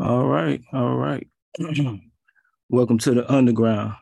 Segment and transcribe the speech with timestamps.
[0.00, 1.26] All right, all right.
[2.68, 3.94] Welcome to the underground,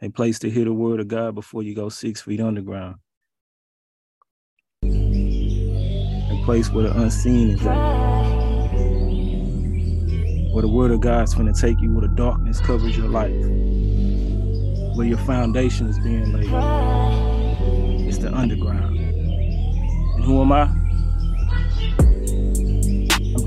[0.00, 2.96] a place to hear the word of God before you go six feet underground.
[4.82, 7.76] A place where the unseen is at.
[10.54, 13.36] Where the word of God's going to take you where the darkness covers your life.
[14.96, 16.48] Where your foundation is being laid.
[18.08, 18.98] It's the underground.
[18.98, 20.87] And who am I?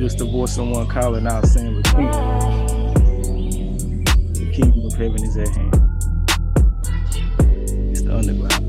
[0.02, 2.12] Just a voice someone calling out saying, repeat.
[4.34, 5.76] The kingdom of heaven is at hand.
[7.92, 8.62] It's the underground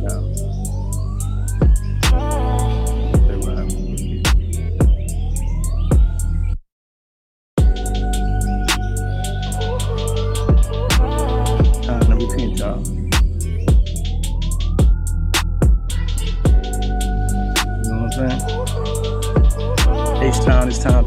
[20.83, 21.02] time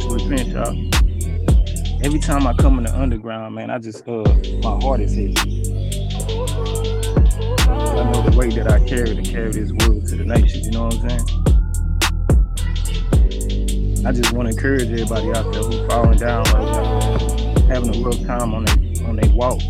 [2.04, 4.24] Every time I come in the underground, man, I just uh
[4.62, 5.40] my heart is hit.
[7.70, 10.72] I know the way that I carry to carry this word to the nations, you
[10.74, 11.26] know what I'm saying?
[14.06, 18.00] I just want to encourage everybody out there who's falling down right now, having a
[18.06, 18.76] rough time on their
[19.08, 19.62] on their walk.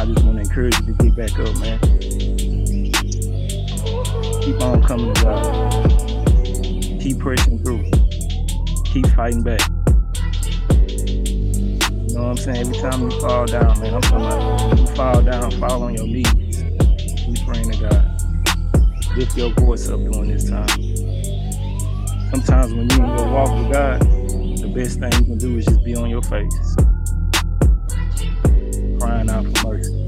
[0.00, 1.78] I just want to encourage you to get back up, man.
[4.42, 5.72] Keep on coming to God.
[7.00, 7.88] Keep pressing through
[8.92, 9.60] keep fighting back.
[12.18, 12.66] You know what I'm saying?
[12.66, 16.04] Every time you fall down, man, I'm talking about you fall down, fall on your
[16.04, 16.26] knees.
[17.16, 19.16] Keep praying to God.
[19.16, 20.66] Lift your voice up during this time.
[22.32, 25.84] Sometimes when you go walk with God, the best thing you can do is just
[25.84, 26.76] be on your face,
[28.98, 30.07] crying out for mercy.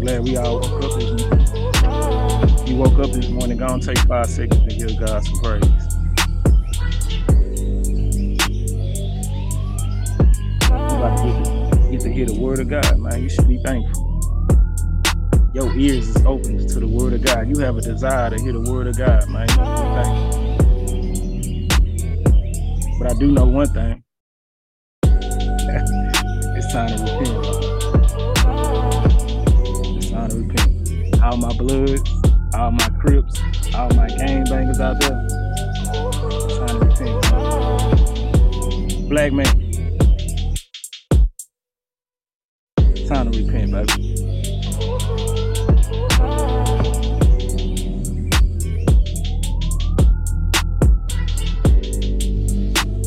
[0.00, 2.66] We all woke up this morning.
[2.66, 5.64] You woke up this morning, go and take five seconds to give God some praise.
[11.90, 13.22] Get to hear the word of God, man.
[13.22, 14.06] You should be thankful.
[15.52, 17.48] Your ears is open to the word of God.
[17.48, 19.48] You have a desire to hear the word of God, man.
[22.98, 24.02] But I do know one thing.
[32.54, 33.40] All my crips,
[33.74, 35.26] all my gang bangers out there.
[39.08, 39.46] Black man.
[43.08, 44.20] Time to repent, baby.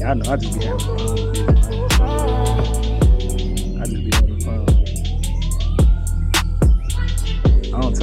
[0.03, 1.52] I know I just be having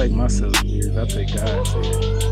[0.01, 0.97] take myself serious.
[0.97, 2.23] I take God serious.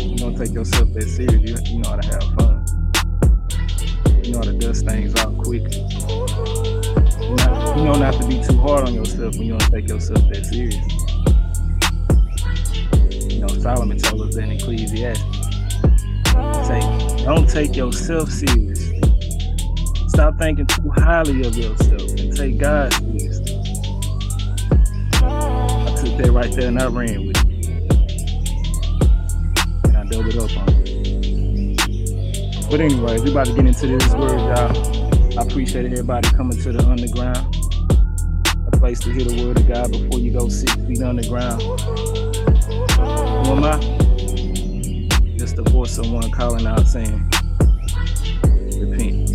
[0.00, 1.68] You don't take yourself that serious.
[1.68, 2.64] You, you know how to have fun.
[4.24, 5.76] You know how to dust things out quickly.
[7.20, 9.86] You, not, you don't have to be too hard on yourself when you don't take
[9.86, 10.76] yourself that serious.
[13.34, 15.22] You know, Solomon told us that in Ecclesiastes.
[16.66, 16.80] Say,
[17.22, 19.02] don't take yourself seriously.
[20.08, 23.55] Stop thinking too highly of yourself and take God seriously
[26.18, 27.68] that right there and I ran with it.
[29.84, 30.86] And I doubled up on it.
[32.70, 35.38] But anyways, we about to get into this word, y'all.
[35.38, 37.54] I appreciate everybody coming to the underground.
[38.66, 41.62] A place to hear the word of God before you go six feet underground.
[41.62, 43.78] Who am I?
[45.36, 47.30] Just a voice someone calling out saying,
[48.80, 49.28] repent.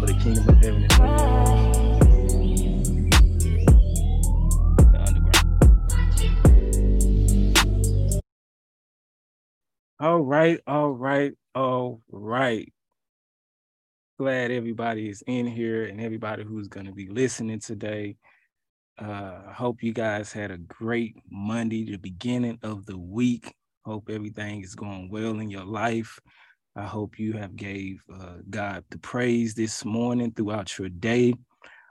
[0.00, 0.59] For the kingdom
[10.00, 12.72] All right, all right, all right.
[14.18, 18.16] Glad everybody is in here and everybody who's going to be listening today.
[18.98, 23.54] Uh, hope you guys had a great Monday, the beginning of the week.
[23.84, 26.18] Hope everything is going well in your life.
[26.74, 31.34] I hope you have gave uh, God the praise this morning throughout your day.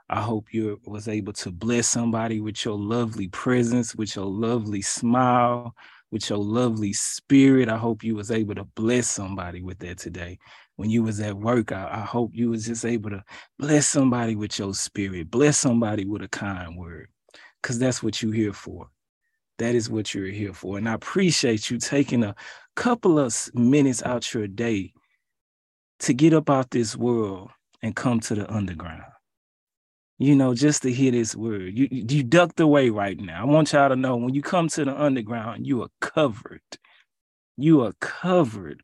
[0.08, 4.82] I hope you was able to bless somebody with your lovely presence, with your lovely
[4.82, 5.76] smile,
[6.10, 7.68] with your lovely spirit.
[7.68, 10.38] I hope you was able to bless somebody with that today.
[10.76, 13.22] When you was at work, I, I hope you was just able to
[13.58, 17.08] bless somebody with your spirit, bless somebody with a kind word,
[17.62, 18.88] because that's what you're here for.
[19.58, 20.78] That is what you're here for.
[20.78, 22.34] And I appreciate you taking a
[22.76, 24.94] couple of minutes out your day
[26.00, 27.50] to get up out this world
[27.82, 29.09] and come to the underground.
[30.20, 31.78] You know, just to hear this word.
[31.78, 33.40] You you ducked away right now.
[33.40, 36.60] I want y'all to know when you come to the underground, you are covered.
[37.56, 38.82] You are covered.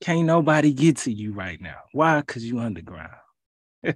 [0.00, 1.78] Can't nobody get to you right now.
[1.92, 2.20] Why?
[2.20, 3.16] Because you underground.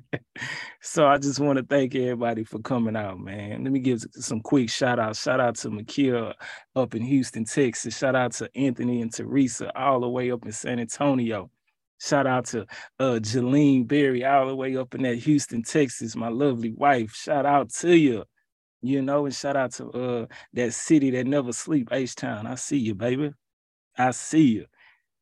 [0.83, 3.63] so I just want to thank everybody for coming out, man.
[3.63, 5.15] Let me give some quick shout out.
[5.15, 6.35] Shout out to Makia
[6.75, 7.97] up in Houston, Texas.
[7.97, 11.51] Shout out to Anthony and Teresa all the way up in San Antonio.
[12.03, 12.67] Shout out to
[12.99, 13.21] uh
[13.85, 17.13] Berry all the way up in that Houston, Texas, my lovely wife.
[17.15, 18.25] Shout out to you.
[18.81, 22.49] You know, and shout out to uh that city that never sleep, H Town.
[22.49, 23.33] I see you, baby.
[23.97, 24.67] I see you.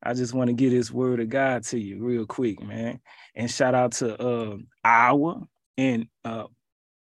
[0.03, 3.01] I just want to get this word of God to you real quick, man.
[3.35, 5.43] And shout out to uh Iowa
[5.77, 6.45] and uh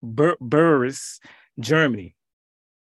[0.04, 1.20] Bur- Burris,
[1.60, 2.16] Germany,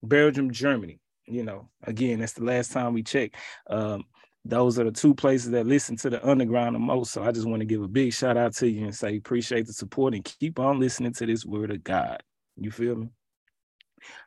[0.03, 1.01] Belgium, Germany.
[1.27, 3.37] You know, again, that's the last time we checked.
[3.69, 4.05] Um,
[4.49, 7.13] those are the two places that listen to the underground the most.
[7.13, 9.67] So I just want to give a big shout out to you and say appreciate
[9.67, 12.23] the support and keep on listening to this word of God.
[12.57, 13.09] You feel me?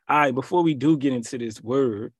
[0.08, 2.12] All right, before we do get into this word,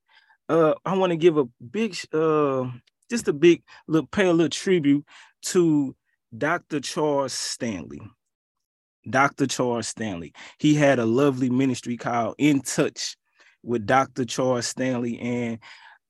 [0.48, 2.66] uh, I want to give a big uh
[3.08, 5.06] just a big little pay a little tribute
[5.42, 5.94] to
[6.36, 6.80] Dr.
[6.80, 8.00] Charles Stanley.
[9.08, 9.46] Dr.
[9.46, 10.32] Charles Stanley.
[10.58, 13.16] He had a lovely ministry called In Touch
[13.62, 14.24] with Dr.
[14.24, 15.18] Charles Stanley.
[15.18, 15.58] And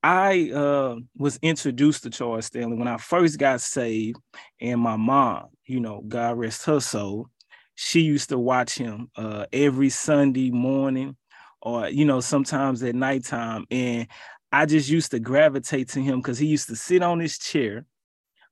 [0.03, 4.19] I uh, was introduced to Charles Stanley when I first got saved,
[4.61, 7.29] and my mom, you know, God rest her soul,
[7.77, 11.17] she used to watch him uh, every Sunday morning,
[11.61, 13.65] or you know, sometimes at nighttime.
[13.71, 14.09] And
[14.51, 17.87] I just used to gravitate to him because he used to sit on his chair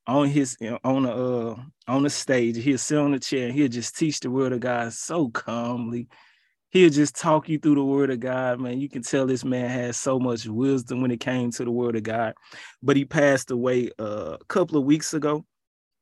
[0.07, 1.57] on his on a uh,
[1.89, 2.57] on the stage.
[2.57, 6.09] He'll sit on the chair and he'll just teach the word of God so calmly.
[6.71, 8.81] He'll just talk you through the word of God, man.
[8.81, 11.97] You can tell this man has so much wisdom when it came to the word
[11.97, 12.35] of God.
[12.83, 15.45] But he passed away uh, a couple of weeks ago.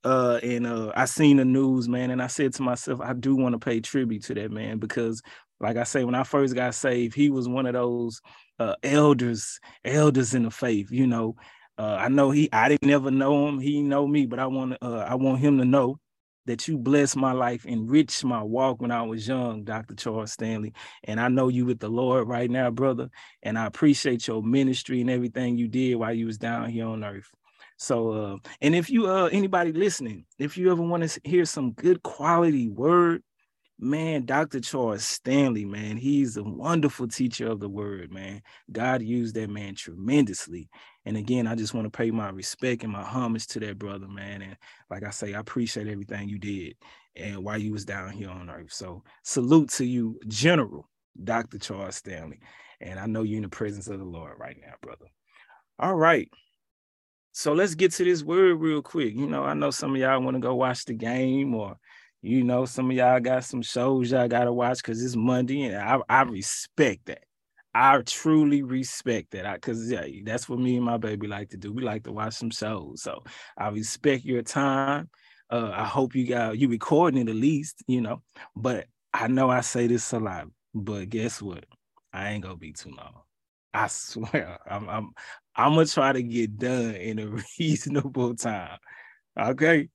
[0.05, 3.35] Uh, and uh, I seen the news, man, and I said to myself, I do
[3.35, 5.23] want to pay tribute to that man because,
[5.59, 8.21] like I say, when I first got saved, he was one of those
[8.59, 10.91] uh, elders, elders in the faith.
[10.93, 11.35] You know,
[11.79, 13.59] uh, I know he, I didn't never know him.
[13.59, 15.99] He know me, but I want, uh, I want him to know
[16.49, 19.95] that you blessed my life, enriched my walk when I was young, Dr.
[19.95, 20.73] Charles Stanley.
[21.05, 23.11] And I know you with the Lord right now, brother.
[23.43, 27.05] And I appreciate your ministry and everything you did while you was down here on
[27.05, 27.31] earth.
[27.77, 31.73] So, uh, and if you, uh, anybody listening, if you ever want to hear some
[31.73, 33.23] good quality word,
[33.79, 34.61] man, Dr.
[34.61, 38.41] Charles Stanley, man, he's a wonderful teacher of the word, man.
[38.73, 40.71] God used that man tremendously.
[41.09, 44.07] And again, I just want to pay my respect and my homage to that brother,
[44.07, 44.43] man.
[44.43, 44.59] And
[44.91, 46.75] like I say, I appreciate everything you did
[47.17, 48.75] and while you was down here on earth.
[48.75, 50.87] So salute to you, General
[51.25, 51.59] Dr.
[51.59, 52.41] Charles Stanley.
[52.83, 55.07] And I know you're in the presence of the Lord right now, brother.
[55.79, 56.29] All right.
[57.33, 59.15] So let's get to this word real quick.
[59.15, 61.79] You know, I know some of y'all want to go watch the game or
[62.21, 65.77] you know, some of y'all got some shows y'all gotta watch because it's Monday, and
[65.77, 67.23] I, I respect that.
[67.81, 69.47] I truly respect that.
[69.47, 71.73] I cause yeah, that's what me and my baby like to do.
[71.73, 73.03] We like to watch some shows.
[73.03, 73.23] So
[73.57, 75.09] I respect your time.
[75.49, 78.21] Uh, I hope you got you recording it at least, you know.
[78.57, 81.67] But I know I say this a lot, but guess what?
[82.13, 83.23] I ain't gonna be too long.
[83.73, 85.11] I swear, I'm I'm
[85.55, 87.29] I'm gonna try to get done in a
[87.61, 88.77] reasonable time.
[89.39, 89.89] Okay.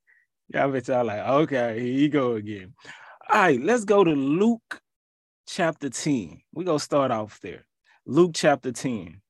[0.54, 2.76] Y'all bet y'all like, okay, here you go again.
[3.30, 4.82] All right, let's go to Luke
[5.48, 6.40] chapter 10.
[6.54, 7.66] We're gonna start off there.
[8.06, 9.22] Luke chapter 10.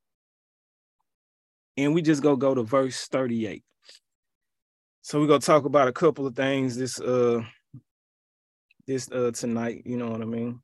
[1.78, 3.64] And we just go go to verse 38.
[5.02, 7.42] So we're gonna talk about a couple of things this uh
[8.88, 10.62] this uh tonight, you know what I mean?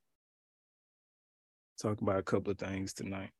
[1.82, 3.32] Talk about a couple of things tonight.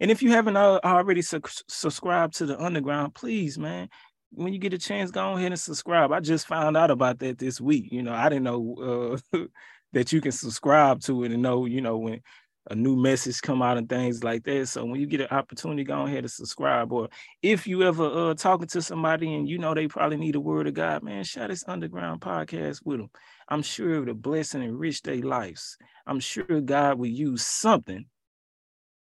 [0.00, 3.90] And if you haven't uh, already su- subscribed to the underground, please, man,
[4.32, 6.10] when you get a chance, go ahead and subscribe.
[6.10, 7.92] I just found out about that this week.
[7.92, 9.38] You know, I didn't know uh,
[9.92, 12.22] that you can subscribe to it and know, you know, when
[12.68, 14.68] a new message come out and things like that.
[14.68, 16.92] So when you get an opportunity, go ahead and subscribe.
[16.92, 17.08] Or
[17.42, 20.66] if you ever uh talking to somebody and you know they probably need a word
[20.66, 23.10] of God, man, share this underground podcast with them.
[23.48, 25.78] I'm sure it'll bless and enrich their lives.
[26.06, 28.04] I'm sure God will use something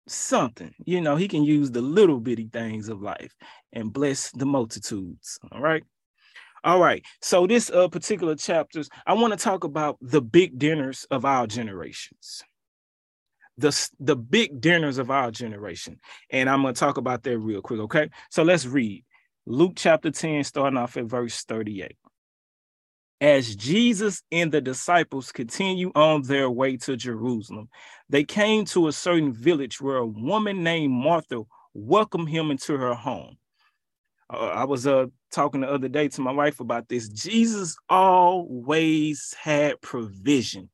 [0.07, 0.73] something.
[0.85, 3.33] You know, he can use the little bitty things of life
[3.73, 5.39] and bless the multitudes.
[5.51, 5.83] All right.
[6.63, 7.03] All right.
[7.21, 11.47] So this uh particular chapters, I want to talk about the big dinners of our
[11.47, 12.43] generations.
[13.61, 15.99] The, the big dinners of our generation.
[16.29, 17.79] And I'm going to talk about that real quick.
[17.81, 18.09] Okay.
[18.29, 19.05] So let's read
[19.45, 21.95] Luke chapter 10, starting off at verse 38
[23.21, 27.69] as Jesus and the disciples continue on their way to Jerusalem,
[28.09, 31.43] they came to a certain village where a woman named Martha
[31.75, 33.37] welcomed him into her home.
[34.33, 37.07] uh, I was uh talking the other day to my wife about this.
[37.07, 40.69] Jesus always had provision.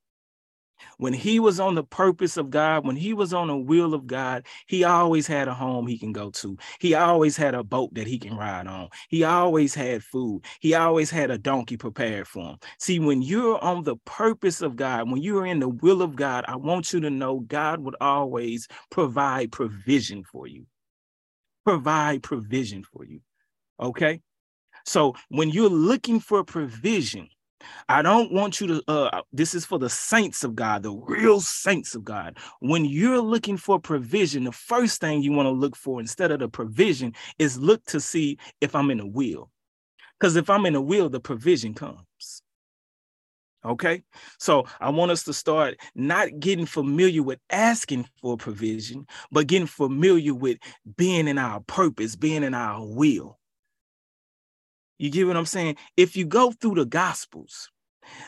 [0.98, 4.08] When he was on the purpose of God, when he was on the will of
[4.08, 6.58] God, he always had a home he can go to.
[6.80, 8.89] He always had a boat that he can ride on.
[9.10, 10.44] He always had food.
[10.60, 12.58] He always had a donkey prepared for him.
[12.80, 16.46] See, when you're on the purpose of God, when you're in the will of God,
[16.48, 20.66] I want you to know God would always provide provision for you.
[21.63, 23.22] Provide provision for you.
[23.80, 24.22] Okay.
[24.86, 27.27] So when you're looking for provision,
[27.90, 31.40] I don't want you to, uh, this is for the saints of God, the real
[31.42, 32.38] saints of God.
[32.60, 36.40] When you're looking for provision, the first thing you want to look for instead of
[36.40, 39.50] the provision is look to see if I'm in a will.
[40.20, 42.42] Because if I'm in a will, the provision comes.
[43.66, 44.04] Okay,
[44.40, 49.68] so I want us to start not getting familiar with asking for provision, but getting
[49.68, 50.58] familiar with
[50.96, 53.40] being in our purpose, being in our will.
[54.98, 55.77] You get what I'm saying?
[55.96, 57.70] If you go through the gospels,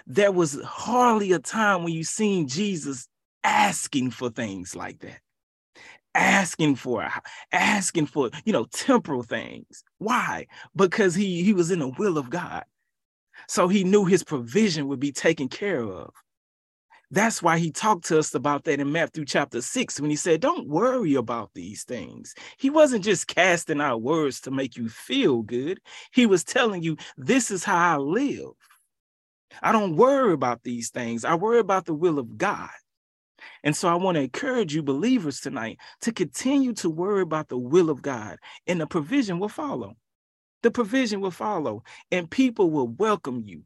[0.05, 3.07] there was hardly a time when you seen Jesus
[3.43, 5.19] asking for things like that.
[6.15, 7.07] Asking for
[7.51, 9.83] asking for, you know, temporal things.
[9.99, 10.47] Why?
[10.75, 12.65] Because he he was in the will of God.
[13.47, 16.11] So he knew his provision would be taken care of.
[17.11, 20.41] That's why he talked to us about that in Matthew chapter 6 when he said,
[20.41, 22.35] Don't worry about these things.
[22.59, 25.79] He wasn't just casting out words to make you feel good,
[26.11, 28.51] he was telling you, This is how I live.
[29.63, 32.69] I don't worry about these things, I worry about the will of God.
[33.63, 37.57] And so I want to encourage you, believers, tonight to continue to worry about the
[37.57, 38.37] will of God,
[38.67, 39.95] and the provision will follow.
[40.61, 43.63] The provision will follow, and people will welcome you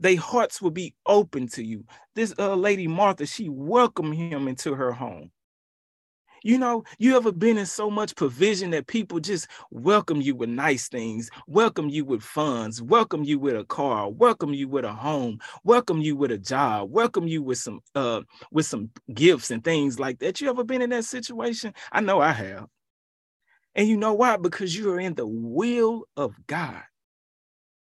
[0.00, 1.84] their hearts will be open to you.
[2.14, 5.30] This uh, lady Martha, she welcomed him into her home.
[6.44, 10.48] You know, you ever been in so much provision that people just welcome you with
[10.48, 14.92] nice things, welcome you with funds, welcome you with a car, welcome you with a
[14.92, 19.62] home, welcome you with a job, welcome you with some uh with some gifts and
[19.62, 20.40] things like that.
[20.40, 21.74] You ever been in that situation?
[21.92, 22.66] I know I have.
[23.76, 24.36] And you know why?
[24.36, 26.82] Because you are in the will of God.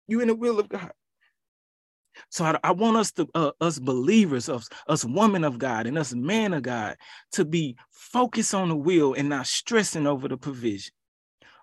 [0.08, 0.92] You're in the will of God.
[2.28, 5.98] So I, I want us to, uh, us believers, us, us women of God and
[5.98, 6.96] us man of God
[7.32, 10.92] to be focused on the will and not stressing over the provision.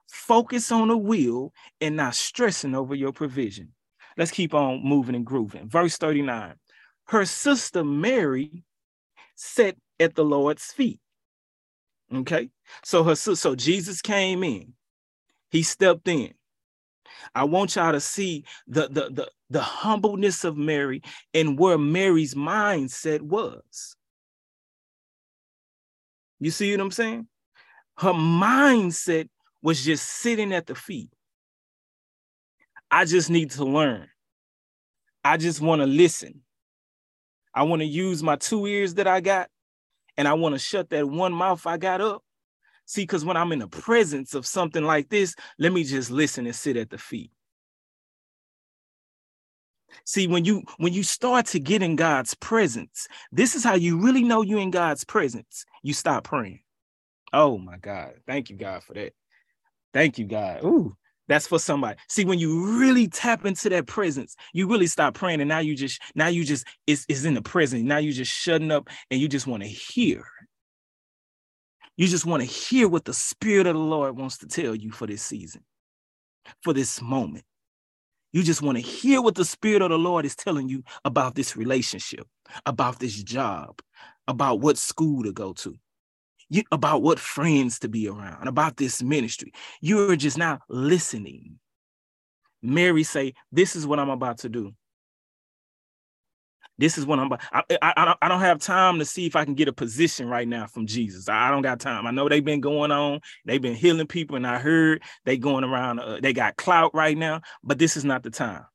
[0.08, 3.74] Focus on the will and not stressing over your provision.
[4.18, 5.70] Let's keep on moving and grooving.
[5.70, 6.56] Verse 39.
[7.06, 8.64] Her sister Mary
[9.36, 11.00] sat at the Lord's feet.
[12.14, 12.50] Okay.
[12.84, 14.74] So her so Jesus came in.
[15.52, 16.34] He stepped in.
[17.34, 21.02] I want y'all to see the, the, the, the humbleness of Mary
[21.34, 23.96] and where Mary's mindset was.
[26.40, 27.28] You see what I'm saying?
[27.98, 29.30] Her mindset
[29.62, 31.10] was just sitting at the feet.
[32.92, 34.08] I just need to learn.
[35.24, 36.42] I just want to listen.
[37.54, 39.50] I want to use my two ears that I got,
[40.16, 42.24] and I want to shut that one mouth I got up
[42.90, 46.46] See, because when I'm in the presence of something like this, let me just listen
[46.46, 47.32] and sit at the feet.
[50.06, 54.00] See, when you when you start to get in God's presence, this is how you
[54.00, 55.66] really know you're in God's presence.
[55.84, 56.62] You stop praying.
[57.34, 58.14] Oh my God.
[58.26, 59.14] Thank you, God, for that.
[59.94, 60.64] Thank you, God.
[60.64, 60.96] Ooh,
[61.28, 61.98] that's for somebody.
[62.08, 65.42] See, when you really tap into that presence, you really stop praying.
[65.42, 67.84] And now you just, now you just it's, is in the presence.
[67.84, 70.24] Now you just shutting up and you just want to hear.
[71.98, 74.92] You just want to hear what the Spirit of the Lord wants to tell you
[74.92, 75.64] for this season,
[76.64, 77.44] for this moment.
[78.34, 81.36] You just want to hear what the Spirit of the Lord is telling you about
[81.36, 82.28] this relationship,
[82.66, 83.80] about this job,
[84.28, 85.76] about what school to go to,
[86.50, 89.54] you, about what friends to be around, about this ministry.
[89.82, 91.60] You're just now listening.
[92.62, 94.74] Mary say, "This is what I'm about to do."
[96.78, 97.34] This is what I'm.
[97.34, 100.48] I, I, I don't have time to see if I can get a position right
[100.48, 101.28] now from Jesus.
[101.28, 102.06] I don't got time.
[102.06, 103.22] I know they've been going on.
[103.46, 106.00] They've been healing people, and I heard they going around.
[106.00, 108.66] Uh, they got clout right now, but this is not the time.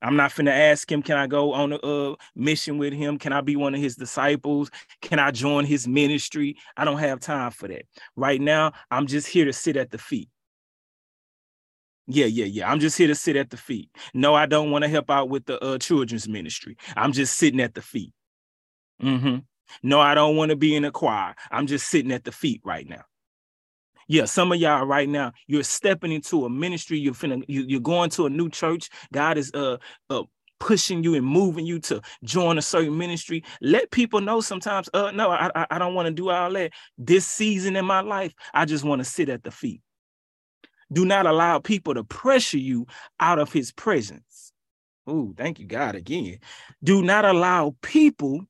[0.00, 3.18] I'm not finna ask him, can I go on a uh, mission with him?
[3.18, 4.70] Can I be one of his disciples?
[5.02, 6.56] Can I join his ministry?
[6.76, 7.82] I don't have time for that.
[8.14, 10.28] Right now, I'm just here to sit at the feet.
[12.10, 12.70] Yeah, yeah, yeah.
[12.70, 13.90] I'm just here to sit at the feet.
[14.14, 16.76] No, I don't want to help out with the uh, children's ministry.
[16.96, 18.12] I'm just sitting at the feet.
[19.02, 19.36] Mm-hmm.
[19.82, 21.34] No, I don't want to be in a choir.
[21.50, 23.02] I'm just sitting at the feet right now.
[24.08, 26.98] Yeah, some of y'all right now, you're stepping into a ministry.
[26.98, 28.88] You're finna, you, you're going to a new church.
[29.12, 29.76] God is uh,
[30.08, 30.22] uh
[30.58, 33.44] pushing you and moving you to join a certain ministry.
[33.60, 36.72] Let people know sometimes, uh, no, I, I don't want to do all that.
[36.96, 39.82] This season in my life, I just want to sit at the feet.
[40.92, 42.86] Do not allow people to pressure you
[43.20, 44.52] out of his presence.
[45.06, 46.38] Oh, thank you, God, again.
[46.82, 48.46] Do not allow people,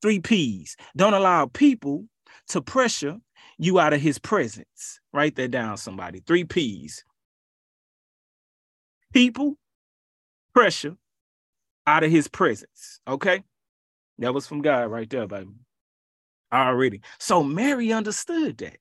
[0.00, 2.06] three P's, don't allow people
[2.48, 3.18] to pressure
[3.58, 5.00] you out of his presence.
[5.12, 6.20] Write that down, somebody.
[6.26, 7.04] Three P's.
[9.12, 9.56] People,
[10.54, 10.96] pressure
[11.86, 13.00] out of his presence.
[13.06, 13.42] Okay.
[14.18, 15.50] That was from God right there, baby.
[16.52, 17.00] Already.
[17.18, 18.76] So Mary understood that.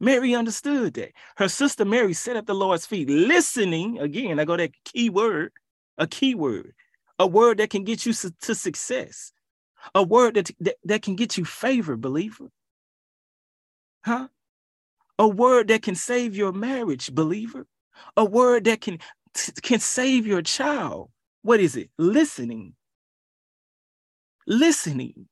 [0.00, 1.12] Mary understood that.
[1.36, 3.98] Her sister Mary sat at the Lord's feet, listening.
[3.98, 5.52] Again, I go that key word,
[5.98, 6.74] a key word,
[7.18, 9.32] a word that can get you to success,
[9.94, 12.48] a word that, that, that can get you favor, believer.
[14.04, 14.28] Huh?
[15.18, 17.66] A word that can save your marriage, believer.
[18.16, 18.98] A word that can
[19.62, 21.10] can save your child.
[21.42, 21.90] What is it?
[21.98, 22.74] Listening.
[24.46, 25.28] Listening.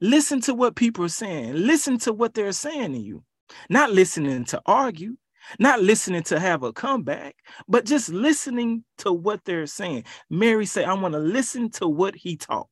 [0.00, 1.54] Listen to what people are saying.
[1.54, 3.24] Listen to what they're saying to you.
[3.68, 5.16] Not listening to argue,
[5.58, 7.36] not listening to have a comeback,
[7.68, 10.04] but just listening to what they're saying.
[10.30, 12.68] Mary said, I want to listen to what he taught.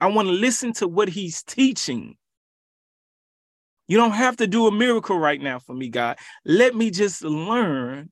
[0.00, 2.16] I want to listen to what he's teaching.
[3.86, 6.18] You don't have to do a miracle right now for me, God.
[6.44, 8.10] Let me just learn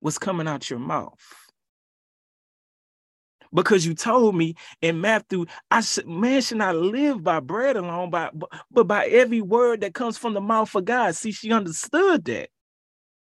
[0.00, 1.18] what's coming out your mouth
[3.52, 8.10] because you told me in Matthew, I should, man should not live by bread alone,
[8.10, 8.30] by,
[8.70, 11.14] but by every word that comes from the mouth of God.
[11.16, 12.50] See, she understood that.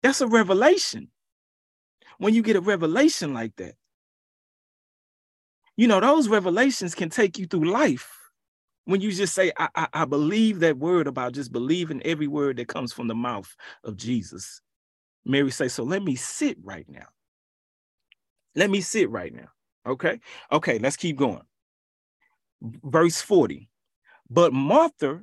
[0.03, 1.09] That's a revelation.
[2.17, 3.75] When you get a revelation like that,
[5.75, 8.11] you know, those revelations can take you through life.
[8.85, 12.57] When you just say, I, I, I believe that word about just believing every word
[12.57, 14.61] that comes from the mouth of Jesus.
[15.25, 17.07] Mary say, so let me sit right now.
[18.55, 19.49] Let me sit right now.
[19.87, 20.19] Okay.
[20.51, 21.41] Okay, let's keep going.
[22.61, 23.69] Verse 40.
[24.29, 25.21] But Martha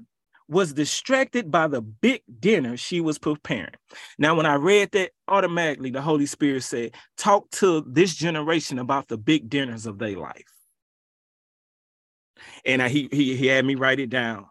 [0.48, 3.74] was distracted by the big dinner she was preparing.
[4.18, 9.08] Now, when I read that, automatically the Holy Spirit said, Talk to this generation about
[9.08, 10.44] the big dinners of their life.
[12.64, 14.46] And I, he, he, he had me write it down.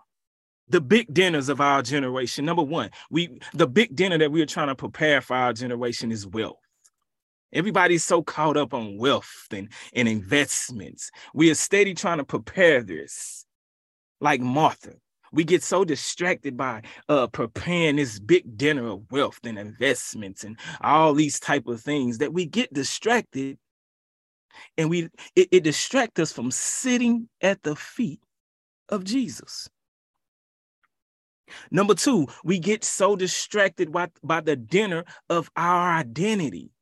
[0.69, 2.45] The big dinners of our generation.
[2.45, 6.25] Number one, we the big dinner that we're trying to prepare for our generation is
[6.25, 6.62] wealth.
[7.53, 11.11] Everybody's so caught up on wealth and, and investments.
[11.33, 13.45] We are steady trying to prepare this,
[14.19, 14.95] like Martha.
[15.31, 20.59] We get so distracted by uh, preparing this big dinner of wealth and investments and
[20.81, 23.57] all these type of things that we get distracted,
[24.77, 28.21] and we it, it distracts us from sitting at the feet
[28.89, 29.69] of Jesus.
[31.71, 36.72] Number two, we get so distracted by, by the dinner of our identity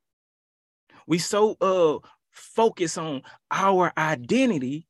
[1.08, 1.98] we so uh
[2.32, 4.88] focus on our identity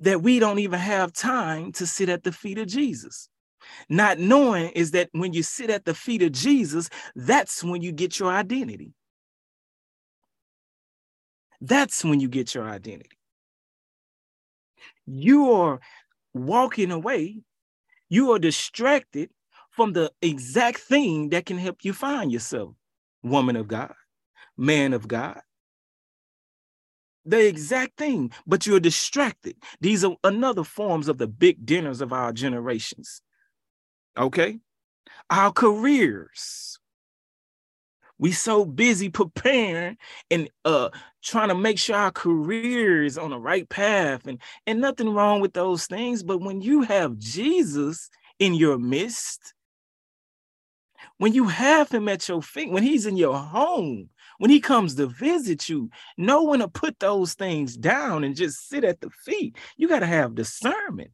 [0.00, 3.28] that we don't even have time to sit at the feet of Jesus.
[3.88, 7.92] Not knowing is that when you sit at the feet of Jesus, that's when you
[7.92, 8.94] get your identity.
[11.60, 13.18] That's when you get your identity.
[15.06, 15.80] You are
[16.32, 17.42] walking away,
[18.08, 19.30] you are distracted
[19.70, 22.74] from the exact thing that can help you find yourself,
[23.22, 23.92] woman of God
[24.56, 25.40] man of God.
[27.24, 29.56] The exact thing, but you're distracted.
[29.80, 33.22] These are another forms of the big dinners of our generations.
[34.16, 34.58] Okay?
[35.28, 36.78] Our careers.
[38.18, 39.96] We so busy preparing
[40.30, 40.90] and uh
[41.22, 45.40] trying to make sure our career is on the right path and and nothing wrong
[45.40, 49.54] with those things but when you have Jesus in your midst
[51.16, 54.94] when you have him at your feet when he's in your home when he comes
[54.94, 59.10] to visit you, know when to put those things down and just sit at the
[59.10, 59.54] feet.
[59.76, 61.10] You got to have discernment.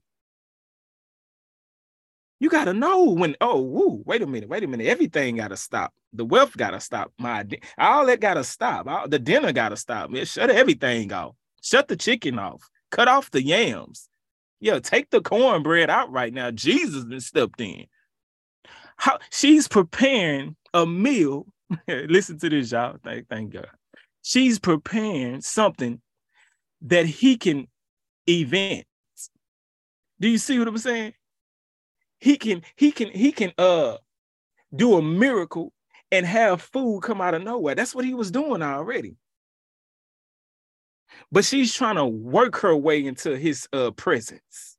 [2.38, 4.86] You got to know when, oh, woo, wait a minute, wait a minute.
[4.86, 5.92] Everything got to stop.
[6.12, 7.12] The wealth got to stop.
[7.18, 7.44] My
[7.76, 8.86] all that got to stop.
[8.86, 10.08] All, the dinner got to stop.
[10.08, 11.34] Man, shut everything off.
[11.62, 12.62] Shut the chicken off.
[12.92, 14.08] Cut off the yams.
[14.60, 16.52] Yeah, take the cornbread out right now.
[16.52, 17.86] Jesus been stepped in.
[18.96, 21.48] How she's preparing a meal
[21.88, 22.96] Listen to this, y'all.
[23.02, 23.68] Thank, thank God.
[24.22, 26.00] She's preparing something
[26.82, 27.68] that he can
[28.28, 28.84] event.
[30.20, 31.14] Do you see what I'm saying?
[32.18, 33.96] He can, he can, he can uh
[34.74, 35.72] do a miracle
[36.10, 37.74] and have food come out of nowhere.
[37.74, 39.16] That's what he was doing already.
[41.30, 44.76] But she's trying to work her way into his uh presence.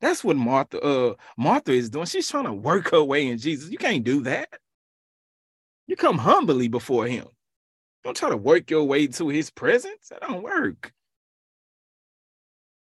[0.00, 2.06] That's what Martha uh Martha is doing.
[2.06, 3.70] She's trying to work her way in Jesus.
[3.70, 4.48] You can't do that.
[5.92, 7.26] You come humbly before him.
[8.02, 10.08] Don't try to work your way to his presence.
[10.08, 10.90] That don't work.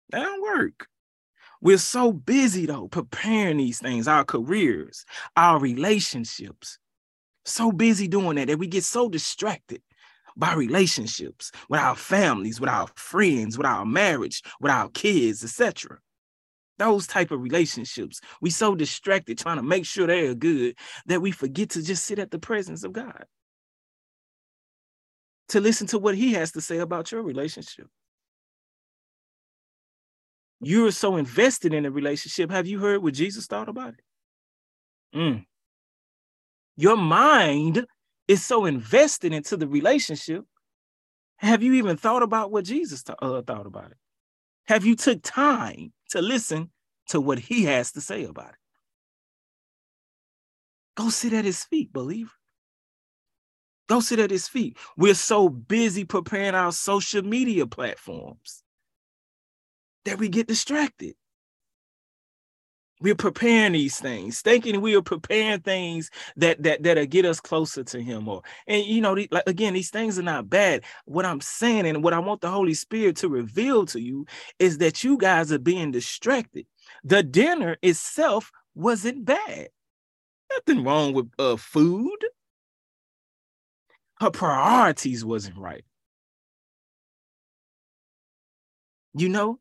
[0.09, 0.87] That don't work.
[1.61, 5.05] We're so busy though preparing these things, our careers,
[5.37, 6.79] our relationships.
[7.45, 9.83] So busy doing that that we get so distracted
[10.35, 15.99] by relationships with our families, with our friends, with our marriage, with our kids, etc.
[16.77, 18.19] Those type of relationships.
[18.41, 22.19] We so distracted trying to make sure they're good that we forget to just sit
[22.19, 23.25] at the presence of God.
[25.49, 27.88] To listen to what he has to say about your relationship
[30.61, 32.51] you're so invested in a relationship.
[32.51, 35.17] Have you heard what Jesus thought about it?
[35.17, 35.45] Mm.
[36.77, 37.85] Your mind
[38.27, 40.43] is so invested into the relationship.
[41.38, 43.97] Have you even thought about what Jesus th- uh, thought about it?
[44.67, 46.71] Have you took time to listen
[47.07, 48.55] to what he has to say about it?
[50.95, 52.31] Go sit at his feet, believer.
[53.87, 54.77] Go sit at his feet.
[54.97, 58.63] We're so busy preparing our social media platforms
[60.05, 61.15] that we get distracted.
[63.01, 67.84] We're preparing these things, thinking we are preparing things that that that'll get us closer
[67.84, 68.27] to Him.
[68.27, 70.84] Or and you know, like again, these things are not bad.
[71.05, 74.25] What I'm saying and what I want the Holy Spirit to reveal to you
[74.60, 76.65] is that you guys are being distracted.
[77.03, 79.69] The dinner itself wasn't bad.
[80.51, 82.17] Nothing wrong with uh, food.
[84.21, 85.84] Her priorities wasn't right.
[89.17, 89.60] You know,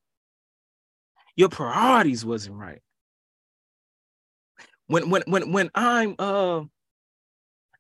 [1.37, 2.81] your priorities wasn't right.
[4.87, 6.63] When when when when I'm uh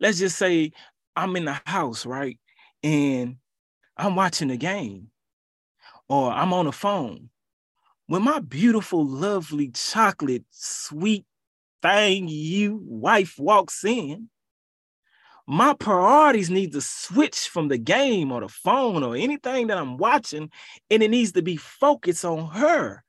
[0.01, 0.73] let's just say
[1.17, 2.38] I'm in the house, right?
[2.83, 3.37] And
[3.97, 5.09] I'm watching the game
[6.09, 7.31] or I'm on the phone.
[8.07, 11.25] When my beautiful, lovely, chocolate, sweet
[11.83, 14.29] thing you wife walks in,
[15.47, 19.99] my priorities need to switch from the game or the phone or anything that I'm
[19.99, 20.51] watching,
[20.90, 23.05] and it needs to be focused on her.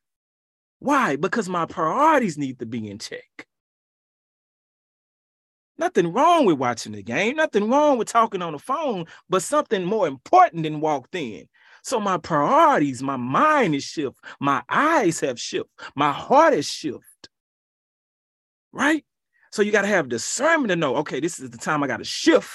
[0.79, 1.15] Why?
[1.15, 3.47] Because my priorities need to be in check.
[5.77, 9.83] Nothing wrong with watching the game, nothing wrong with talking on the phone, but something
[9.83, 11.47] more important than walked in.
[11.83, 17.29] So my priorities, my mind is shift, my eyes have shift, my heart is shift.
[18.71, 19.05] Right?
[19.51, 21.97] So you got to have discernment to know, okay, this is the time I got
[21.97, 22.49] to shift.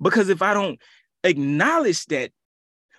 [0.00, 0.80] Because if I don't
[1.22, 2.30] acknowledge that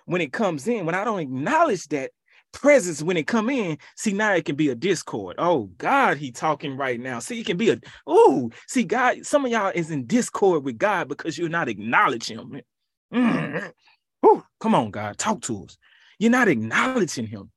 [0.04, 2.12] when it comes in, when I don't acknowledge that,
[2.60, 3.78] presence when it come in.
[3.96, 5.36] See now it can be a discord.
[5.38, 7.18] Oh god he talking right now.
[7.18, 10.78] See it can be a oh see god some of y'all is in discord with
[10.78, 12.60] god because you're not acknowledging him.
[13.12, 14.26] Mm-hmm.
[14.26, 15.76] Ooh, come on god talk to us.
[16.18, 17.50] You're not acknowledging him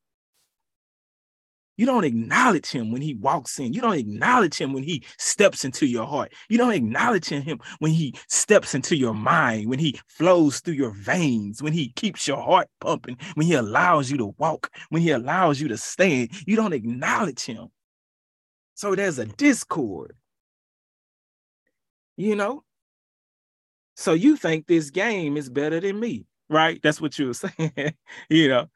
[1.80, 3.72] you don't acknowledge him when he walks in.
[3.72, 6.34] You don't acknowledge him when he steps into your heart.
[6.50, 10.92] You don't acknowledge him when he steps into your mind, when he flows through your
[10.92, 15.12] veins, when he keeps your heart pumping, when he allows you to walk, when he
[15.12, 16.32] allows you to stand.
[16.46, 17.70] You don't acknowledge him.
[18.74, 20.18] So there's a discord.
[22.18, 22.66] You know?
[23.96, 26.82] So you think this game is better than me, right?
[26.84, 27.94] That's what you were saying.
[28.30, 28.68] you know?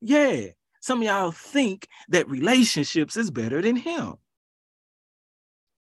[0.00, 0.46] Yeah.
[0.82, 4.14] Some of y'all think that relationships is better than him.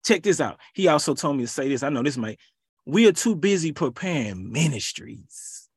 [0.04, 0.58] Check this out.
[0.74, 1.84] He also told me to say this.
[1.84, 2.40] I know this might.
[2.84, 5.68] We are too busy preparing ministries.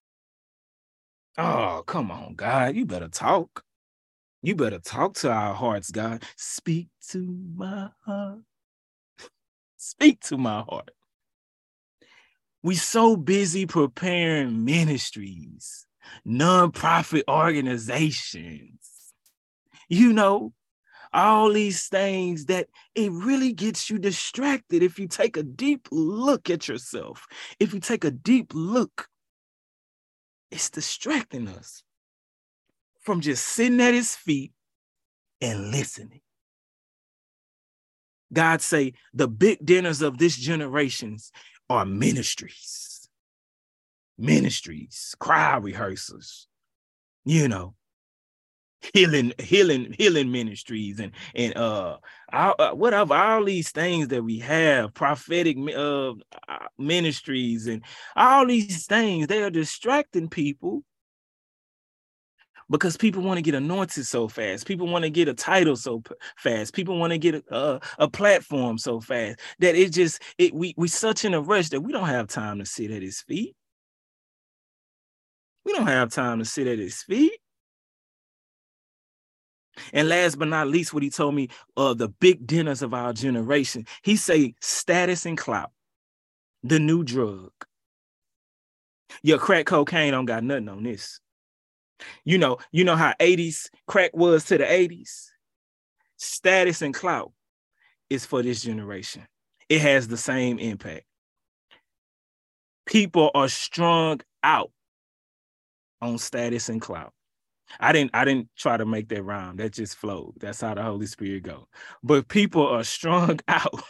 [1.37, 2.75] Oh, come on, God.
[2.75, 3.63] You better talk.
[4.41, 6.23] You better talk to our hearts, God.
[6.35, 8.39] Speak to my heart.
[9.77, 10.89] Speak to my heart.
[12.63, 15.85] We so busy preparing ministries,
[16.27, 18.90] nonprofit organizations,
[19.91, 20.53] you know,
[21.11, 26.49] all these things that it really gets you distracted if you take a deep look
[26.49, 27.27] at yourself.
[27.59, 29.09] If you take a deep look,
[30.49, 31.83] it's distracting us
[33.01, 34.53] from just sitting at his feet
[35.41, 36.21] and listening.
[38.31, 41.33] God say the big dinners of this generations
[41.69, 43.09] are ministries.
[44.17, 46.47] Ministries, crowd rehearsals,
[47.25, 47.75] you know,
[48.93, 51.97] healing healing healing ministries and and uh,
[52.31, 56.13] our, uh whatever all these things that we have prophetic uh, uh
[56.77, 57.83] ministries and
[58.15, 60.83] all these things they are distracting people.
[62.69, 64.65] Because people want to get anointed so fast.
[64.65, 66.01] People want to get a title so
[66.37, 66.73] fast.
[66.73, 70.73] People want to get a, a, a, platform so fast that it just it we
[70.77, 73.57] we such in a rush that we don't have time to sit at his feet.
[75.65, 77.33] We don't have time to sit at his feet
[79.93, 83.13] and last but not least, what he told me, uh, the big dinners of our
[83.13, 83.85] generation.
[84.03, 85.71] He say status and clout,
[86.63, 87.51] the new drug.
[89.23, 91.19] Your crack cocaine don't got nothing on this.
[92.23, 95.27] You know, you know how 80s crack was to the 80s?
[96.17, 97.31] Status and clout
[98.09, 99.27] is for this generation.
[99.69, 101.03] It has the same impact.
[102.85, 104.71] People are strung out
[106.01, 107.13] on status and clout.
[107.79, 109.57] I didn't I didn't try to make that rhyme.
[109.57, 110.33] That just flowed.
[110.39, 111.67] That's how the Holy Spirit go.
[112.03, 113.81] But people are strung out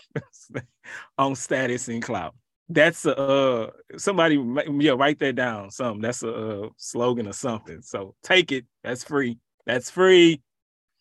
[1.17, 2.35] on status and clout.
[2.69, 4.43] That's a uh, somebody
[4.79, 5.71] yeah write that down.
[5.71, 7.81] Something that's a uh, slogan or something.
[7.81, 8.65] So take it.
[8.83, 9.37] That's free.
[9.65, 10.41] That's free.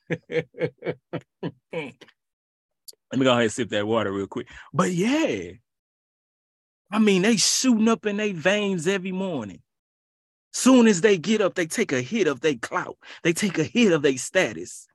[3.12, 4.48] Let me go ahead and sip that water real quick.
[4.72, 5.52] But yeah,
[6.90, 9.62] I mean they shooting up in their veins every morning.
[10.52, 12.96] Soon as they get up, they take a hit of their clout.
[13.22, 14.86] They take a hit of their status.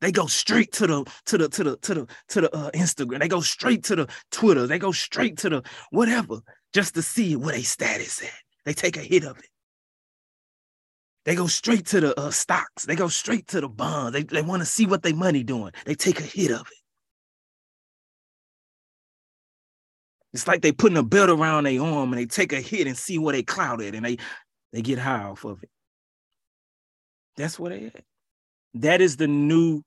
[0.00, 3.20] They go straight to the to the to the to the to the uh, Instagram.
[3.20, 4.66] They go straight to the Twitter.
[4.66, 6.40] They go straight to the whatever
[6.74, 8.30] just to see where they status at.
[8.64, 9.46] They take a hit of it.
[11.24, 12.84] They go straight to the uh, stocks.
[12.84, 14.12] They go straight to the bonds.
[14.12, 15.72] They, they want to see what their money doing.
[15.84, 16.81] They take a hit of it.
[20.32, 22.96] It's like they putting a belt around their arm and they take a hit and
[22.96, 24.18] see where they clouded and they
[24.72, 25.70] they get high off of it.
[27.36, 28.04] That's what they at.
[28.74, 29.82] That is the new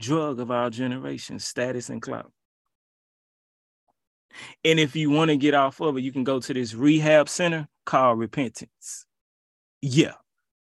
[0.00, 2.30] drug of our generation, status and clout.
[4.64, 7.28] And if you want to get off of it, you can go to this rehab
[7.28, 9.04] center called repentance.
[9.82, 10.14] Yeah,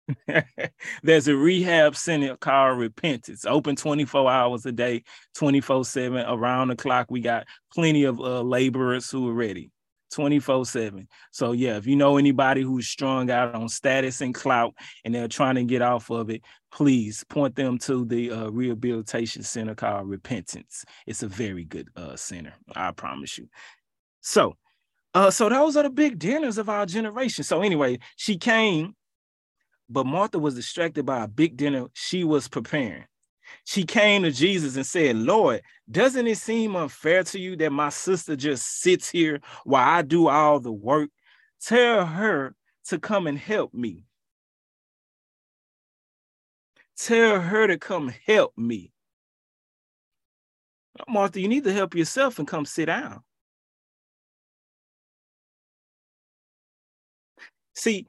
[1.04, 5.04] There's a rehab center called Repentance, open 24 hours a day,
[5.36, 6.26] 24 7.
[6.28, 9.72] Around the clock, we got plenty of uh, laborers who are ready
[10.12, 11.08] 24 7.
[11.32, 15.28] So, yeah, if you know anybody who's strung out on status and clout and they're
[15.28, 20.10] trying to get off of it, please point them to the uh, rehabilitation center called
[20.10, 20.86] Repentance.
[21.08, 23.48] It's a very good uh, center, I promise you.
[24.22, 24.58] So,
[25.14, 27.44] uh, so those are the big dinners of our generation.
[27.44, 28.96] So anyway, she came
[29.92, 33.06] but Martha was distracted by a big dinner she was preparing.
[33.66, 37.90] She came to Jesus and said, Lord, doesn't it seem unfair to you that my
[37.90, 41.10] sister just sits here while I do all the work?
[41.62, 44.06] Tell her to come and help me.
[46.98, 48.94] Tell her to come help me.
[51.08, 53.22] Martha, you need to help yourself and come sit down.
[57.74, 58.08] See,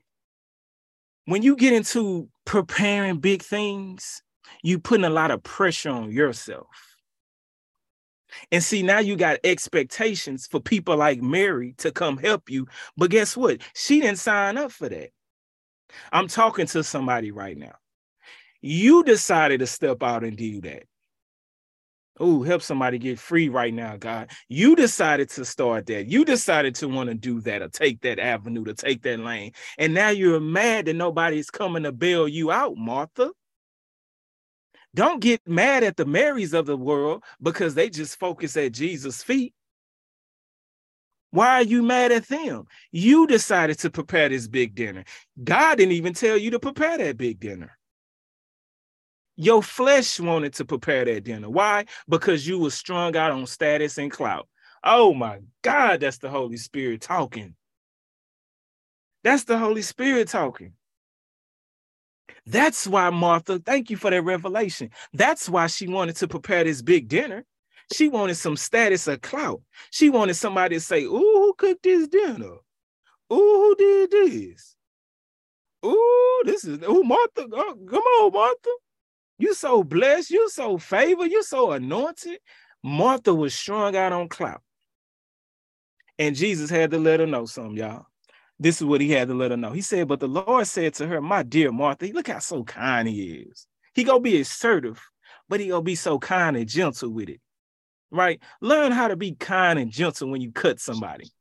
[1.26, 4.22] when you get into preparing big things,
[4.62, 6.66] you putting a lot of pressure on yourself.
[8.50, 12.66] And see, now you got expectations for people like Mary to come help you.
[12.96, 13.61] But guess what?
[13.74, 15.11] She didn't sign up for that.
[16.12, 17.74] I'm talking to somebody right now.
[18.62, 20.85] You decided to step out and do that.
[22.20, 24.31] Oh, help somebody get free right now, God.
[24.48, 26.07] You decided to start that.
[26.07, 29.53] You decided to want to do that or take that avenue, to take that lane.
[29.79, 33.31] And now you're mad that nobody's coming to bail you out, Martha.
[34.94, 39.22] Don't get mad at the Marys of the world because they just focus at Jesus'
[39.22, 39.55] feet.
[41.31, 42.66] Why are you mad at them?
[42.90, 45.05] You decided to prepare this big dinner.
[45.42, 47.79] God didn't even tell you to prepare that big dinner.
[49.37, 51.51] Your flesh wanted to prepare that dinner.
[51.51, 51.87] Why?
[52.09, 54.49] Because you were strung out on status and clout.
[54.85, 57.57] Oh my God, that's the Holy Spirit talking.
[59.25, 60.75] That's the Holy Spirit talking.
[62.47, 64.90] That's why Martha, thank you for that revelation.
[65.12, 67.45] That's why she wanted to prepare this big dinner.
[67.88, 69.62] She wanted some status or clout.
[69.90, 72.57] She wanted somebody to say, Ooh, who cooked this dinner?
[73.33, 74.77] Ooh, who did this?
[75.87, 77.47] Ooh, this is, ooh, Martha.
[77.53, 78.71] Oh, come on, Martha.
[79.42, 82.38] You so blessed, you so favored, you so anointed.
[82.81, 84.62] Martha was strung out on clout.
[86.16, 88.07] And Jesus had to let her know something, y'all.
[88.61, 89.72] This is what he had to let her know.
[89.72, 93.09] He said, But the Lord said to her, My dear Martha, look how so kind
[93.09, 93.66] he is.
[93.94, 95.02] He gonna be assertive,
[95.48, 97.40] but he gonna be so kind and gentle with it.
[98.12, 98.40] Right?
[98.61, 101.33] Learn how to be kind and gentle when you cut somebody.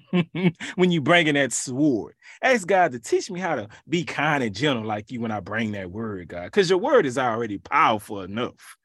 [0.74, 2.14] when you bringing that sword.
[2.42, 5.40] Ask God to teach me how to be kind and gentle like you when I
[5.40, 8.76] bring that word, God, because your word is already powerful enough.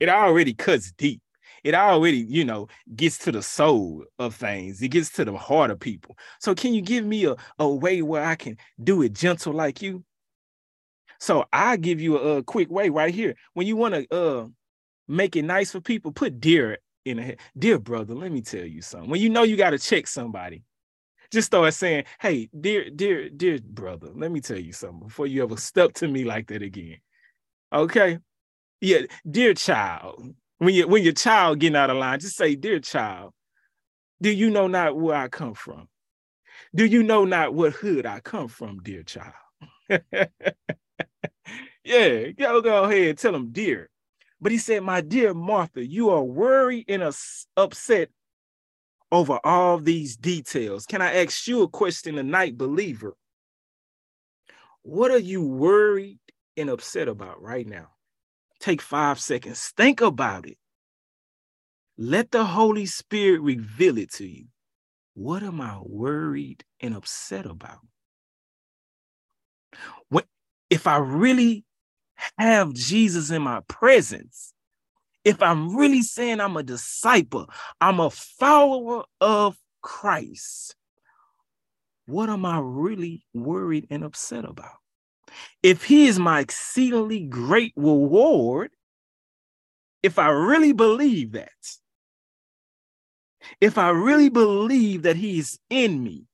[0.00, 1.20] It already cuts deep.
[1.62, 4.82] It already, you know, gets to the soul of things.
[4.82, 6.16] It gets to the heart of people.
[6.38, 9.80] So can you give me a, a way where I can do it gentle like
[9.80, 10.04] you?
[11.20, 13.34] So I give you a, a quick way right here.
[13.54, 14.46] When you want to uh
[15.08, 17.38] make it nice for people, put dear in the head.
[17.58, 19.10] Dear brother, let me tell you something.
[19.10, 20.62] When you know you got to check somebody,
[21.30, 25.42] just start saying, Hey, dear, dear, dear brother, let me tell you something before you
[25.42, 26.98] ever step to me like that again.
[27.72, 28.18] Okay.
[28.80, 30.34] Yeah, dear child.
[30.58, 33.32] When you when your child getting out of line, just say, Dear child,
[34.22, 35.88] do you know not where I come from?
[36.74, 39.34] Do you know not what hood I come from, dear child?
[41.84, 43.90] yeah, go, go ahead, tell him, dear.
[44.44, 47.02] But he said, My dear Martha, you are worried and
[47.56, 48.10] upset
[49.10, 50.84] over all these details.
[50.84, 53.16] Can I ask you a question tonight, believer?
[54.82, 56.18] What are you worried
[56.58, 57.88] and upset about right now?
[58.60, 60.58] Take five seconds, think about it.
[61.96, 64.44] Let the Holy Spirit reveal it to you.
[65.14, 67.80] What am I worried and upset about?
[70.10, 70.24] When,
[70.68, 71.64] if I really
[72.38, 74.52] have Jesus in my presence,
[75.24, 77.48] if I'm really saying I'm a disciple,
[77.80, 80.76] I'm a follower of Christ,
[82.06, 84.76] what am I really worried and upset about?
[85.62, 88.70] If he is my exceedingly great reward,
[90.02, 91.50] if I really believe that,
[93.60, 96.26] if I really believe that he's in me,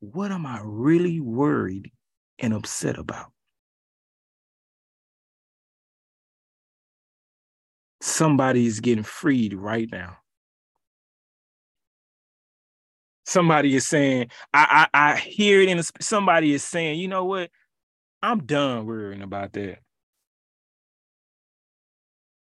[0.00, 1.90] what am I really worried
[2.38, 3.32] and upset about?
[8.08, 10.16] Somebody is getting freed right now.
[13.26, 17.26] Somebody is saying, I, I, I hear it in a, somebody is saying, you know
[17.26, 17.50] what?
[18.22, 19.80] I'm done worrying about that.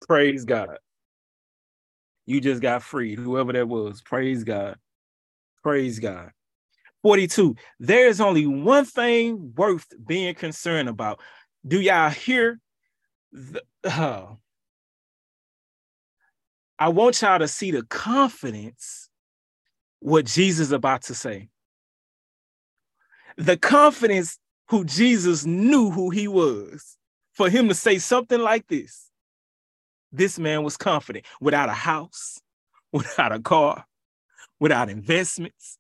[0.09, 0.79] Praise God.
[2.25, 4.01] You just got freed, whoever that was.
[4.01, 4.77] Praise God.
[5.63, 6.31] Praise God.
[7.03, 7.57] 42.
[7.79, 11.21] There is only one thing worth being concerned about.
[11.67, 12.59] Do y'all hear?
[13.33, 14.27] The, uh,
[16.83, 19.09] I want y'all to see the confidence
[20.01, 21.49] what Jesus is about to say.
[23.37, 26.97] The confidence who Jesus knew who he was
[27.35, 29.13] for him to say something like this.
[30.11, 32.41] This man was confident without a house,
[32.93, 33.85] without a car,
[34.59, 35.79] without investments,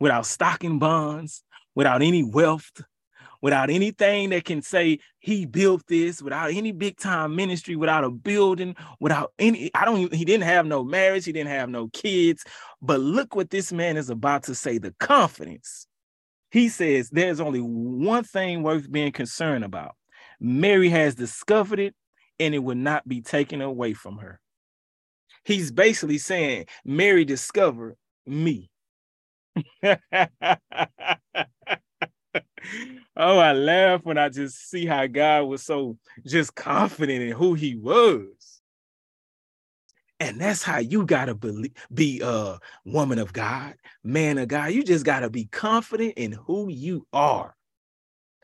[0.00, 2.72] without stocking bonds, without any wealth,
[3.40, 8.10] without anything that can say he built this, without any big time ministry, without a
[8.10, 12.44] building, without any, I don't, he didn't have no marriage, he didn't have no kids.
[12.82, 15.86] But look what this man is about to say the confidence.
[16.50, 19.94] He says there's only one thing worth being concerned about.
[20.40, 21.94] Mary has discovered it
[22.38, 24.40] and it will not be taken away from her.
[25.44, 27.96] He's basically saying, Mary discovered
[28.26, 28.70] me.
[33.16, 37.54] oh, I laugh when I just see how God was so just confident in who
[37.54, 38.60] he was.
[40.20, 41.34] And that's how you gotta
[41.92, 44.72] be a woman of God, man of God.
[44.72, 47.54] You just gotta be confident in who you are.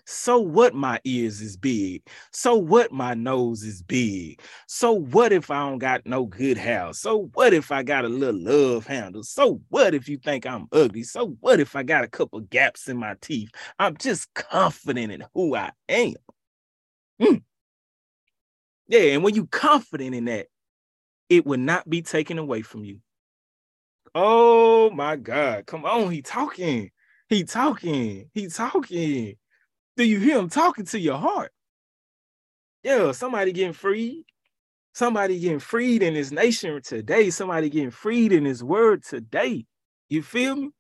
[0.07, 2.03] So what my ears is big?
[2.31, 4.41] So what my nose is big?
[4.67, 6.93] So what if I don't got no good hair?
[6.93, 9.23] So what if I got a little love handle?
[9.23, 11.05] So what if you think I'm ugly?
[11.05, 13.51] So what if I got a couple gaps in my teeth?
[13.79, 16.15] I'm just confident in who I am.
[17.21, 17.43] Mm.
[18.89, 20.49] Yeah, and when you confident in that,
[21.31, 23.01] it will not be taken away from you.
[24.15, 25.65] Oh my God.
[25.67, 26.91] Come on, he talking.
[27.31, 28.31] He talking.
[28.35, 29.37] He talking
[29.97, 31.53] do you hear him talking to your heart?
[32.83, 34.25] Yeah, somebody getting freed.
[34.93, 37.31] Somebody getting freed in this nation today.
[37.31, 39.67] Somebody getting freed in his word today.
[40.09, 40.71] You feel me?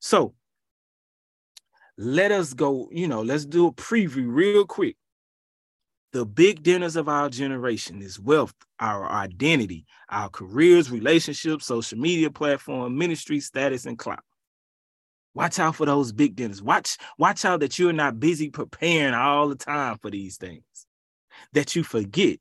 [0.00, 0.34] So
[1.96, 4.96] let us go, you know, let's do a preview real quick.
[6.12, 12.30] The big dinners of our generation is wealth, our identity, our careers, relationships, social media
[12.30, 14.24] platform, ministry, status, and clout.
[15.38, 16.60] Watch out for those big dinners.
[16.60, 20.64] Watch, watch out that you're not busy preparing all the time for these things,
[21.52, 22.40] that you forget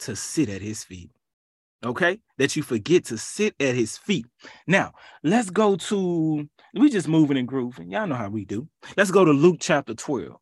[0.00, 1.12] to sit at his feet.
[1.84, 4.26] Okay, that you forget to sit at his feet.
[4.66, 7.92] Now, let's go to we just moving and grooving.
[7.92, 8.66] Y'all know how we do.
[8.96, 10.34] Let's go to Luke chapter 12.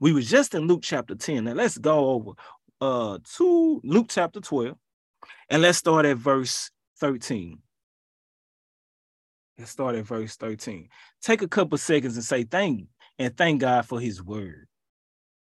[0.00, 1.44] We was just in Luke chapter 10.
[1.44, 2.32] Now let's go over
[2.80, 4.76] uh to Luke chapter 12
[5.50, 7.60] and let's start at verse 13.
[9.64, 10.88] Start at verse 13.
[11.22, 12.86] Take a couple seconds and say thank you
[13.18, 14.66] and thank God for his word.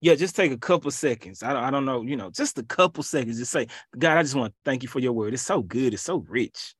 [0.01, 1.41] Yeah, just take a couple seconds.
[1.43, 3.39] I don't, I don't know, you know, just a couple seconds.
[3.39, 5.33] Just say, God, I just want to thank you for your word.
[5.33, 5.93] It's so good.
[5.93, 6.75] It's so rich.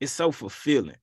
[0.00, 0.96] It's so fulfilling.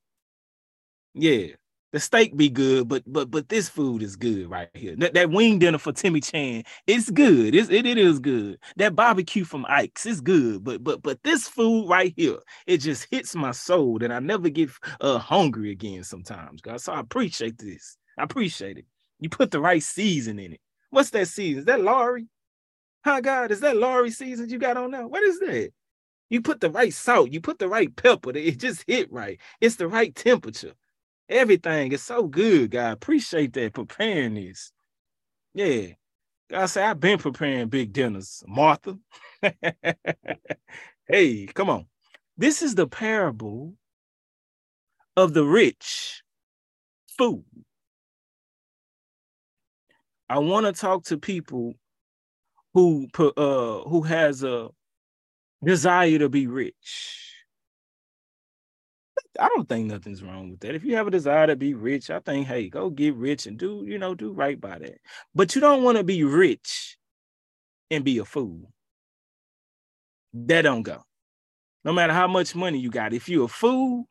[1.14, 1.48] Yeah
[1.96, 4.98] the steak be good, but but but this food is good right here.
[4.98, 7.56] That, that wing dinner for Timmy Chan, it's good.
[7.56, 8.60] It's, it, it is good.
[8.76, 13.08] That barbecue from Ike's is good, but but but this food right here, it just
[13.12, 16.82] hits my soul that I never get uh, hungry again sometimes, God.
[16.82, 17.98] So I appreciate this.
[18.20, 18.86] I appreciate it.
[19.22, 20.60] You put the right season in it.
[20.89, 21.60] What's that season?
[21.60, 22.28] Is that Lawry?
[23.06, 25.08] Hi, God, is that Lawry season you got on now?
[25.08, 25.72] What is that?
[26.30, 29.39] You put the right salt, you put the right pepper, it just hit right.
[29.62, 30.74] It's the right temperature.
[31.30, 32.93] Everything is so good, God.
[32.93, 34.71] Appreciate that preparing this.
[35.53, 35.88] Yeah.
[36.49, 38.97] God say, I've been preparing big dinners, Martha.
[41.07, 41.88] hey, come on.
[42.38, 43.73] This is the parable
[45.17, 46.21] of the rich
[47.17, 47.43] fool.
[50.30, 51.73] I want to talk to people
[52.73, 54.69] who uh who has a
[55.63, 57.35] desire to be rich.
[59.40, 60.76] I don't think nothing's wrong with that.
[60.76, 63.58] If you have a desire to be rich, I think, hey, go get rich and
[63.58, 64.98] do, you know, do right by that.
[65.34, 66.98] But you don't want to be rich
[67.92, 68.72] and be a fool.
[70.34, 71.04] That don't go.
[71.84, 74.08] No matter how much money you got, if you're a fool,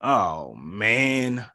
[0.00, 1.46] oh man,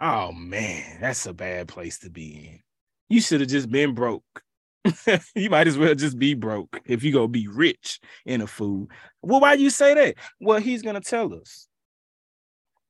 [0.00, 2.60] oh man, that's a bad place to be in.
[3.08, 4.42] You should have just been broke.
[5.34, 8.88] you might as well just be broke if you go be rich in a fool.
[9.22, 10.14] Well, why you say that?
[10.40, 11.68] Well, he's gonna tell us.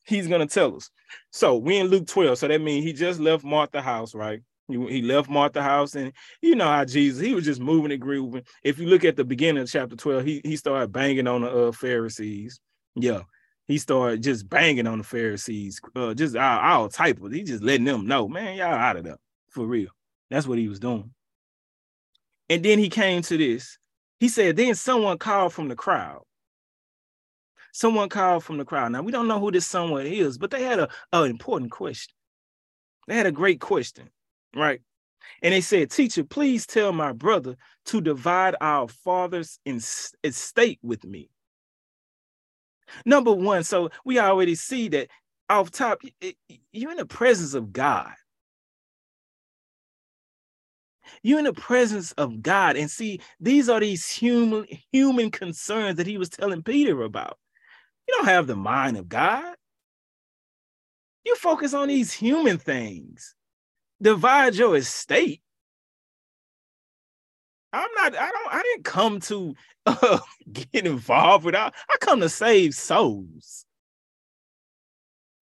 [0.07, 0.91] He's gonna tell us.
[1.31, 2.39] So we in Luke 12.
[2.39, 4.41] So that means he just left Martha house, right?
[4.69, 8.01] He, he left Martha house, and you know how Jesus, he was just moving and
[8.01, 8.43] grooving.
[8.65, 11.69] If you look at the beginning of chapter 12, he, he started banging on the
[11.69, 12.59] uh, Pharisees.
[12.97, 13.21] Yeah,
[13.69, 17.33] he started just banging on the Pharisees, uh, just all, all type of.
[17.33, 19.19] He just letting them know, man, y'all out of there
[19.51, 19.91] for real.
[20.31, 21.13] That's what he was doing.
[22.49, 23.79] And then he came to this.
[24.21, 26.23] He said, then someone called from the crowd.
[27.77, 28.93] Someone called from the crowd.
[28.93, 32.14] Now we don't know who this someone is, but they had a, an important question.
[33.07, 34.09] They had a great question,
[34.55, 34.81] right?
[35.43, 37.55] And they said, Teacher, please tell my brother
[37.87, 39.59] to divide our father's
[40.24, 41.29] estate with me.
[43.05, 45.09] Number one, so we already see that
[45.51, 46.01] off top,
[46.72, 48.14] you're in the presence of God.
[51.22, 52.79] You're in the presence of God.
[52.79, 57.39] And see, these are these human human concerns that he was telling Peter about.
[58.09, 59.55] You don't have the mind of God.
[61.25, 63.35] You focus on these human things.
[64.01, 65.43] Divide your estate.
[67.73, 69.55] I'm not, I don't, I didn't come to
[69.87, 70.19] uh,
[70.53, 73.67] get involved with I, I come to save souls.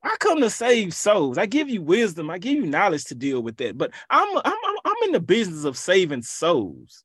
[0.03, 1.39] I come to save souls.
[1.39, 2.29] I give you wisdom.
[2.31, 3.79] I give you knowledge to deal with that.
[3.79, 7.04] But I'm I'm I'm in the business of saving souls.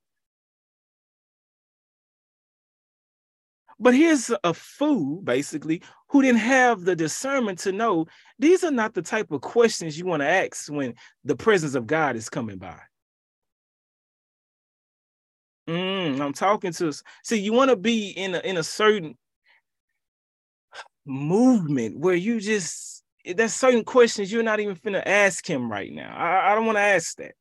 [3.79, 8.07] But here's a fool, basically, who didn't have the discernment to know
[8.37, 11.87] these are not the type of questions you want to ask when the presence of
[11.87, 12.79] God is coming by.
[15.69, 16.91] Mm, I'm talking to
[17.23, 19.15] see you want to be in a in a certain
[21.05, 26.15] movement where you just there's certain questions you're not even finna ask him right now.
[26.17, 27.33] I, I don't want to ask that.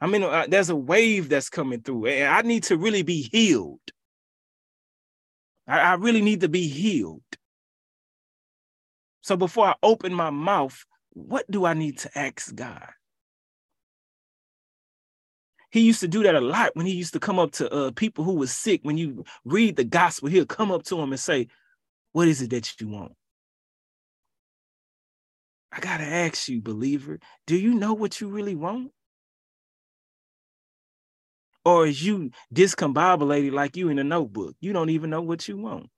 [0.00, 3.28] I mean, uh, there's a wave that's coming through, and I need to really be
[3.32, 3.80] healed.
[5.68, 7.22] I, I really need to be healed.
[9.20, 12.88] So before I open my mouth, what do I need to ask God?
[15.70, 17.90] He used to do that a lot when he used to come up to uh,
[17.90, 18.80] people who was sick.
[18.84, 21.48] When you read the gospel, he'll come up to them and say,
[22.12, 23.12] what is it that you want?
[25.70, 28.92] I got to ask you, believer, do you know what you really want?
[31.68, 34.56] Or is you discombobulated like you in a notebook?
[34.58, 35.90] You don't even know what you want.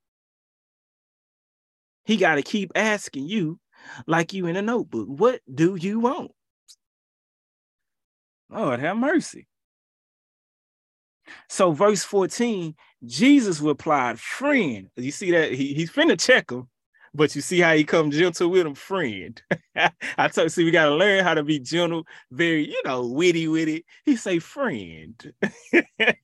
[2.04, 3.60] He got to keep asking you,
[4.04, 6.32] like you in a notebook, what do you want?
[8.50, 9.46] Lord, have mercy.
[11.48, 14.88] So, verse 14, Jesus replied, Friend.
[14.96, 15.52] You see that?
[15.52, 16.68] He, he's finna check him,
[17.14, 19.40] but you see how he come gentle with him, friend.
[19.76, 23.06] I told you, see, we got to learn how to be gentle, very, you know,
[23.06, 23.84] witty with it.
[24.04, 25.32] He say, Friend.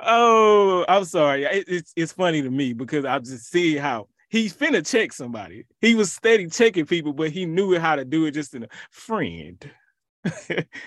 [0.00, 1.44] oh, I'm sorry.
[1.44, 5.66] It, it's, it's funny to me because I just see how he's finna check somebody.
[5.80, 8.68] He was steady checking people, but he knew how to do it just in a
[8.90, 9.70] friend.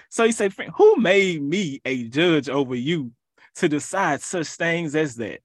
[0.09, 3.11] so he said, Who made me a judge over you
[3.55, 5.41] to decide such things as that?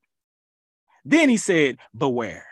[1.04, 2.46] Then he said, Beware.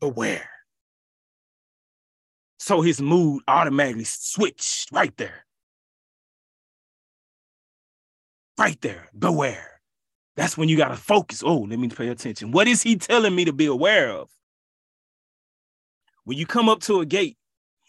[0.00, 0.48] Beware.
[2.58, 5.44] So his mood automatically switched right there.
[8.58, 9.08] Right there.
[9.16, 9.80] Beware.
[10.36, 11.42] That's when you got to focus.
[11.44, 12.52] Oh, let me pay attention.
[12.52, 14.30] What is he telling me to be aware of?
[16.24, 17.36] When you come up to a gate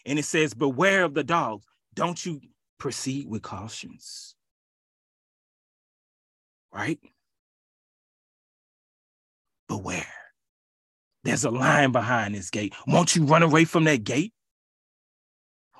[0.06, 1.64] and it says, Beware of the dogs,
[1.94, 2.40] don't you
[2.78, 4.34] proceed with cautions?
[6.72, 6.98] Right?
[9.68, 10.06] Beware.
[11.24, 12.74] There's a line behind this gate.
[12.86, 14.32] Won't you run away from that gate?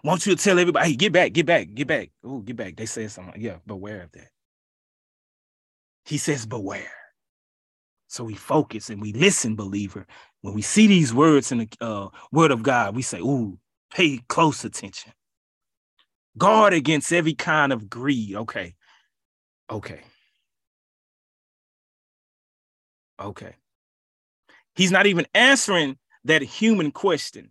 [0.05, 2.11] Won't you tell everybody, hey, get back, get back, get back.
[2.25, 2.77] Oh, get back.
[2.77, 3.41] They say something.
[3.41, 4.29] Yeah, beware of that.
[6.07, 6.91] he says, beware.
[8.09, 10.07] So we focus and we listen, believer.
[10.43, 13.59] When we see these words in the uh, word of God, we say, ooh,
[13.93, 15.13] pay close attention.
[16.39, 18.35] Guard against every kind of greed.
[18.37, 18.75] Okay.
[19.71, 20.01] Okay.
[23.21, 23.55] Okay.
[24.75, 27.51] He's not even answering that human question,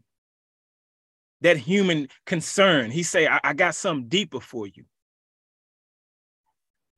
[1.41, 2.91] that human concern.
[2.91, 4.85] He say, I, I got something deeper for you.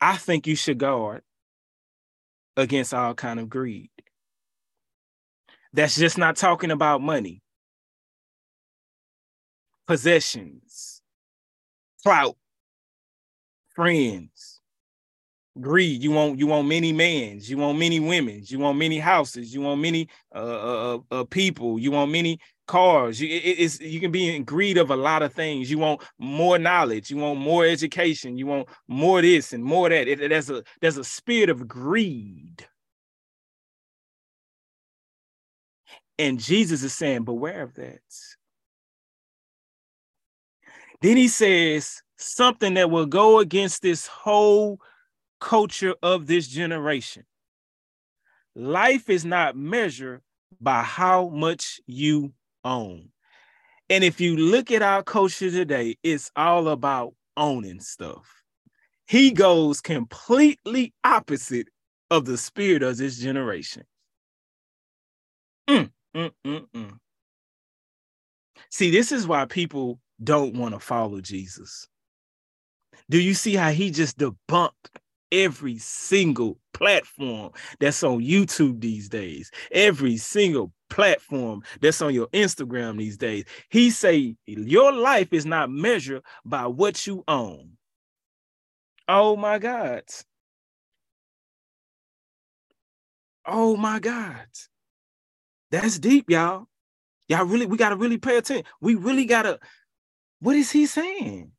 [0.02, 1.24] I think you should guard
[2.56, 3.90] against all kind of greed.
[5.74, 7.42] That's just not talking about money,
[9.88, 11.02] possessions,
[12.04, 12.38] clout,
[13.76, 14.59] friends,
[15.62, 16.04] greed.
[16.04, 19.62] You want you want many mans, you want many women's, you want many houses, you
[19.62, 23.20] want many uh, uh, uh, uh people, you want many cars.
[23.20, 25.70] You, it, it's you can be in greed of a lot of things.
[25.70, 30.08] You want more knowledge, you want more education, you want more this and more that.
[30.08, 32.66] It, there's a there's a spirit of greed.
[36.20, 38.02] And Jesus is saying, beware of that.
[41.02, 44.82] Then he says something that will go against this whole
[45.40, 47.26] culture of this generation.
[48.56, 50.22] Life is not measured
[50.60, 52.34] by how much you
[52.64, 53.10] own.
[53.90, 58.44] And if you look at our culture today, it's all about owning stuff.
[59.08, 61.68] He goes completely opposite
[62.12, 63.84] of the spirit of this generation.
[65.68, 66.98] Mm, mm, mm, mm.
[68.70, 71.88] See, this is why people don't want to follow Jesus.
[73.10, 74.99] Do you see how he just debunked
[75.32, 82.98] every single platform that's on YouTube these days, every single platform that's on your Instagram
[82.98, 83.46] these days.
[83.70, 87.72] He say your life is not measured by what you own.
[89.08, 90.04] Oh my God.
[93.46, 94.46] Oh my God.
[95.72, 96.68] That's deep, y'all.
[97.28, 98.66] Y'all really, we got to really pay attention.
[98.82, 99.60] We really got to,
[100.40, 101.52] what is he saying?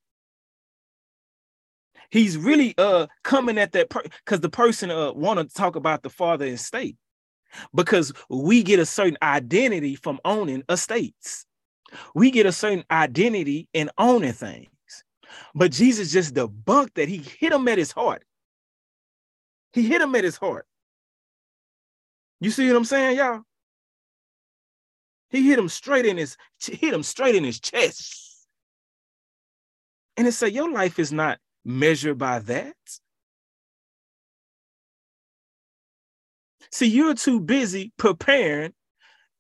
[2.11, 6.03] He's really uh coming at that because per- the person uh want to talk about
[6.03, 6.97] the father estate
[7.75, 11.47] because we get a certain identity from owning estates.
[12.15, 14.69] We get a certain identity in owning things.
[15.55, 17.09] But jesus just debunked that.
[17.09, 18.25] He hit him at his heart.
[19.73, 20.67] He hit him at his heart.
[22.41, 23.43] You see what i'm saying y'all?
[25.31, 28.47] He hit him straight in his hit him straight in his chest.
[30.17, 32.77] And it said your life is not measure by that?
[36.73, 38.73] See, you're too busy preparing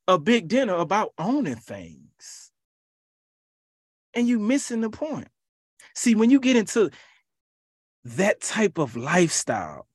[0.09, 2.51] a big dinner about owning things.
[4.14, 5.29] And you're missing the point.
[5.95, 6.91] See, when you get into
[8.05, 9.87] that type of lifestyle,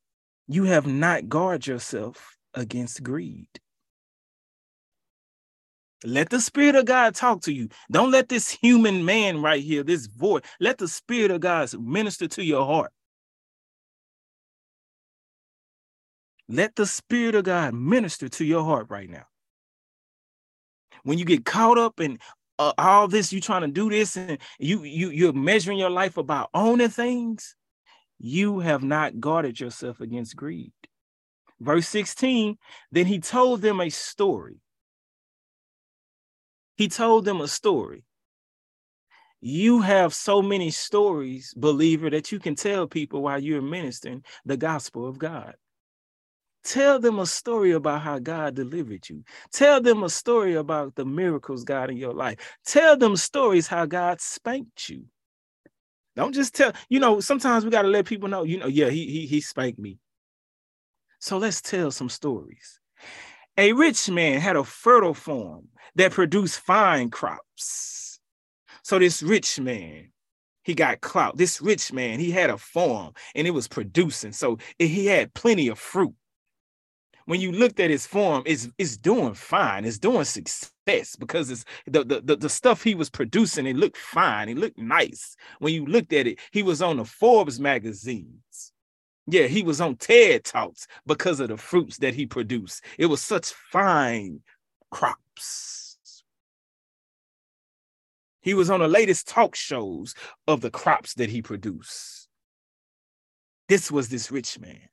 [0.48, 3.50] you have not guard yourself against greed.
[6.06, 7.70] Let the Spirit of God talk to you.
[7.92, 12.28] Don't let this human man right here, this voice, let the Spirit of God minister
[12.28, 12.92] to your heart.
[16.48, 19.26] Let the Spirit of God minister to your heart right now.
[21.04, 22.20] When you get caught up in
[22.60, 26.18] uh, all this, you trying to do this, and you you you're measuring your life
[26.18, 27.56] about owning things.
[28.20, 30.72] You have not guarded yourself against greed.
[31.60, 32.58] Verse 16,
[32.92, 34.62] then he told them a story
[36.76, 38.04] he told them a story.
[39.42, 44.58] You have so many stories, believer, that you can tell people while you're ministering the
[44.58, 45.56] gospel of God.
[46.64, 49.24] Tell them a story about how God delivered you.
[49.54, 52.58] Tell them a story about the miracles God in your life.
[52.66, 55.06] Tell them stories how God spanked you.
[56.16, 58.90] Don't just tell, you know, sometimes we got to let people know, you know, yeah,
[58.90, 60.00] he, he, he spanked me.
[61.20, 62.80] So let's tell some stories.
[63.58, 68.20] A rich man had a fertile farm that produced fine crops.
[68.84, 70.12] So this rich man,
[70.64, 71.38] he got clout.
[71.38, 74.34] This rich man, he had a farm and it was producing.
[74.34, 76.14] So he had plenty of fruit.
[77.28, 79.86] When you looked at his farm, it's, it's doing fine.
[79.86, 83.98] It's doing success because it's the, the, the, the stuff he was producing, it looked
[83.98, 84.50] fine.
[84.50, 85.36] It looked nice.
[85.60, 88.74] When you looked at it, he was on the Forbes magazines.
[89.28, 92.84] Yeah, he was on TED Talks because of the fruits that he produced.
[92.98, 94.42] It was such fine
[94.92, 96.24] crops.
[98.42, 100.14] He was on the latest talk shows
[100.48, 102.28] of the crops that he produced.
[103.68, 104.90] This was this rich man.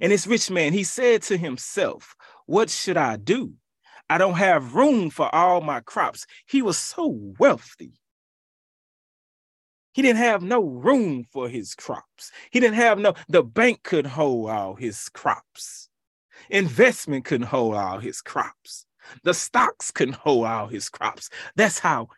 [0.00, 2.14] And this rich man, he said to himself,
[2.46, 3.52] What should I do?
[4.08, 6.26] I don't have room for all my crops.
[6.46, 7.99] He was so wealthy.
[9.92, 12.30] He didn't have no room for his crops.
[12.50, 15.88] He didn't have no, the bank could hold all his crops.
[16.48, 18.86] Investment couldn't hold all his crops.
[19.24, 21.28] The stocks couldn't hold all his crops.
[21.56, 22.08] That's how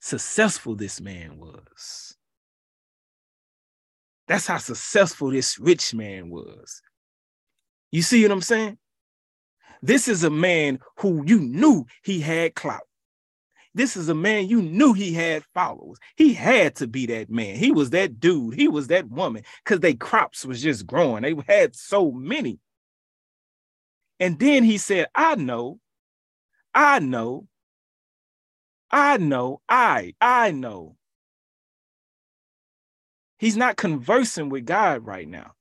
[0.00, 2.16] successful this man was.
[4.26, 6.82] That's how successful this rich man was.
[7.90, 8.78] You see what I'm saying?
[9.82, 12.86] This is a man who you knew he had clout.
[13.74, 15.98] This is a man you knew he had followers.
[16.16, 17.56] He had to be that man.
[17.56, 18.54] He was that dude.
[18.54, 21.22] He was that woman because they crops was just growing.
[21.22, 22.60] They had so many.
[24.20, 25.80] And then he said, I know,
[26.72, 27.48] I know,
[28.92, 30.96] I know, I, I know.
[33.38, 35.52] He's not conversing with God right now.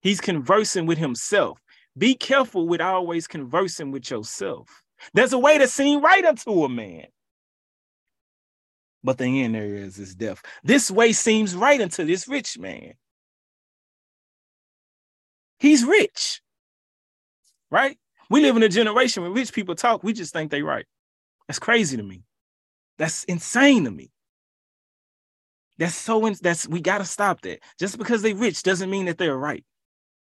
[0.00, 1.58] He's conversing with himself.
[1.96, 4.82] Be careful with always conversing with yourself.
[5.14, 7.06] There's a way to seem right unto a man.
[9.02, 10.42] But the end there is is death.
[10.64, 12.94] This way seems right unto this rich man.
[15.58, 16.42] He's rich.
[17.70, 17.98] Right?
[18.28, 20.86] We live in a generation when rich people talk, we just think they're right.
[21.46, 22.24] That's crazy to me.
[22.98, 24.10] That's insane to me.
[25.78, 27.60] That's so in, that's we got to stop that.
[27.78, 29.64] Just because they're rich doesn't mean that they're right.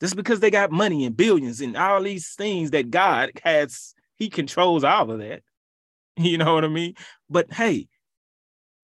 [0.02, 4.28] Just because they got money and billions and all these things that God has, He
[4.28, 5.42] controls all of that.
[6.18, 6.92] You know what I mean?
[7.30, 7.88] But hey,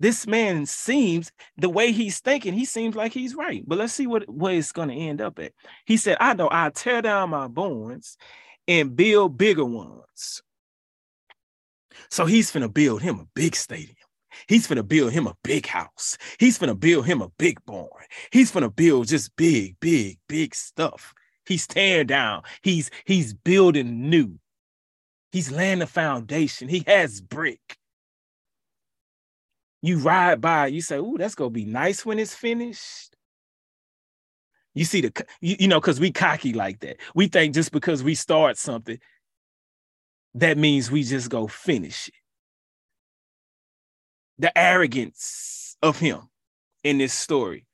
[0.00, 3.62] this man seems the way he's thinking, he seems like he's right.
[3.66, 5.52] But let's see what, what it's going to end up at.
[5.84, 8.16] He said, I know I tear down my bones
[8.66, 10.42] and build bigger ones.
[12.10, 13.97] So he's going to build him a big stadium.
[14.46, 16.16] He's gonna build him a big house.
[16.38, 17.88] He's gonna build him a big barn.
[18.30, 21.14] He's gonna build just big, big, big stuff.
[21.46, 22.42] He's tearing down.
[22.62, 24.38] He's he's building new.
[25.32, 26.68] He's laying the foundation.
[26.68, 27.76] He has brick.
[29.82, 33.14] You ride by, you say, "Ooh, that's gonna be nice when it's finished."
[34.74, 36.98] You see the, you, you know, because we cocky like that.
[37.14, 38.98] We think just because we start something,
[40.34, 42.14] that means we just go finish it
[44.38, 46.28] the arrogance of him
[46.84, 47.66] in this story,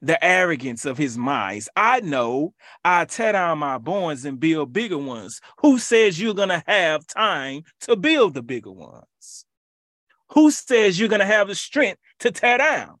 [0.00, 1.68] the arrogance of his minds.
[1.76, 2.54] I know
[2.84, 5.40] I tear down my bones and build bigger ones.
[5.58, 9.46] Who says you're going to have time to build the bigger ones?
[10.32, 12.98] Who says you're going to have the strength to tear down?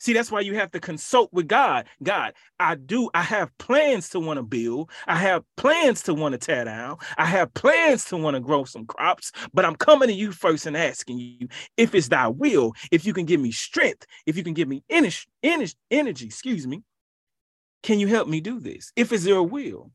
[0.00, 1.86] See, that's why you have to consult with God.
[2.02, 4.90] God, I do, I have plans to want to build.
[5.06, 6.96] I have plans to want to tear down.
[7.18, 10.64] I have plans to want to grow some crops, but I'm coming to you first
[10.64, 14.42] and asking you if it's thy will, if you can give me strength, if you
[14.42, 16.82] can give me energy, energy, excuse me.
[17.82, 18.92] Can you help me do this?
[18.96, 19.90] If it's your will.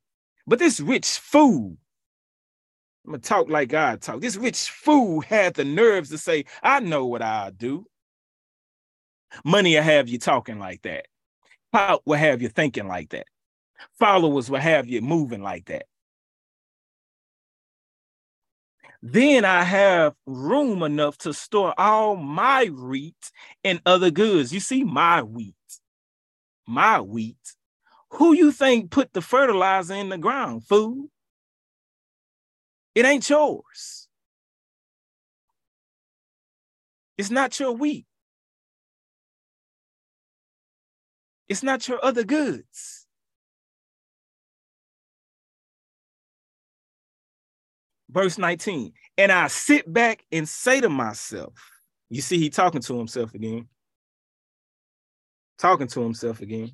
[0.46, 1.78] But this rich fool,
[3.06, 4.22] I'm gonna talk like God talk.
[4.22, 7.88] This rich fool had the nerves to say, I know what I'll do.
[9.44, 11.08] Money will have you talking like that.
[11.72, 13.28] Clout will have you thinking like that.
[14.00, 15.86] Followers will have you moving like that.
[19.02, 23.32] Then I have room enough to store all my wheat
[23.64, 24.54] and other goods.
[24.54, 25.54] You see, my wheat,
[26.66, 27.38] my wheat.
[28.12, 31.10] Who you think put the fertilizer in the ground, fool?
[32.96, 34.08] It ain't yours.
[37.18, 38.06] It's not your wheat.
[41.48, 43.06] It's not your other goods.
[48.10, 51.54] Verse 19, and I sit back and say to myself,
[52.10, 53.68] you see, he talking to himself again.
[55.58, 56.72] Talking to himself again.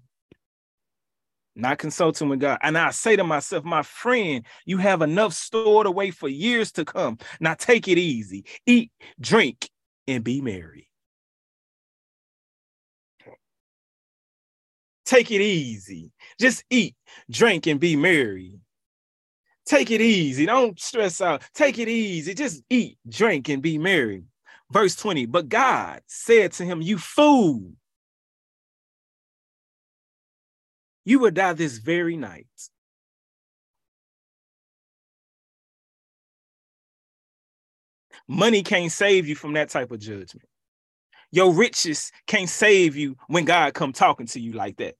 [1.55, 2.59] Not consulting with God.
[2.61, 6.85] And I say to myself, my friend, you have enough stored away for years to
[6.85, 7.17] come.
[7.39, 8.45] Now take it easy.
[8.65, 9.69] Eat, drink,
[10.07, 10.90] and be merry.
[15.11, 16.09] Take it easy.
[16.39, 16.95] Just eat,
[17.29, 18.61] drink, and be merry.
[19.65, 20.45] Take it easy.
[20.45, 21.43] Don't stress out.
[21.53, 22.33] Take it easy.
[22.33, 24.23] Just eat, drink, and be merry.
[24.71, 27.73] Verse 20, but God said to him, You fool,
[31.03, 32.47] you will die this very night.
[38.29, 40.47] Money can't save you from that type of judgment.
[41.31, 44.95] Your riches can't save you when God come talking to you like that.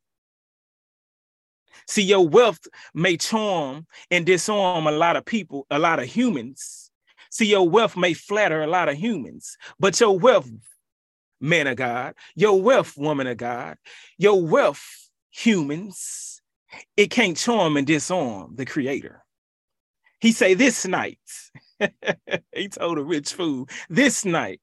[1.88, 6.92] See, your wealth may charm and disarm a lot of people, a lot of humans.
[7.30, 10.50] See, your wealth may flatter a lot of humans, but your wealth,
[11.40, 13.78] man of God, your wealth, woman of God,
[14.18, 16.42] your wealth, humans,
[16.96, 19.24] it can't charm and disarm the creator.
[20.20, 21.20] He say this night,
[22.54, 24.62] he told a rich fool this night.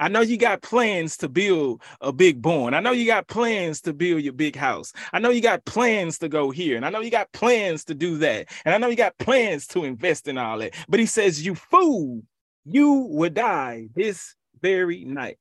[0.00, 2.74] I know you got plans to build a big barn.
[2.74, 4.92] I know you got plans to build your big house.
[5.12, 6.76] I know you got plans to go here.
[6.76, 8.48] And I know you got plans to do that.
[8.64, 10.74] And I know you got plans to invest in all that.
[10.88, 12.22] But he says, You fool,
[12.64, 15.38] you would die this very night.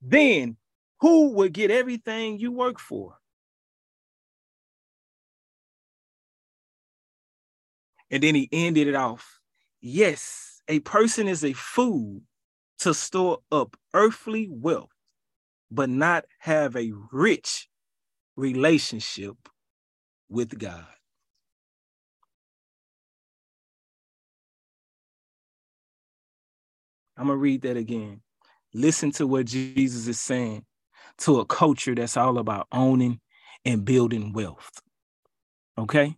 [0.00, 0.56] Then
[1.00, 3.16] who would get everything you work for?
[8.10, 9.40] And then he ended it off.
[9.80, 12.22] Yes, a person is a fool
[12.80, 14.90] to store up earthly wealth,
[15.70, 17.68] but not have a rich
[18.36, 19.36] relationship
[20.28, 20.86] with God.
[27.16, 28.20] I'm going to read that again.
[28.74, 30.64] Listen to what Jesus is saying
[31.18, 33.20] to a culture that's all about owning
[33.64, 34.70] and building wealth.
[35.78, 36.16] Okay?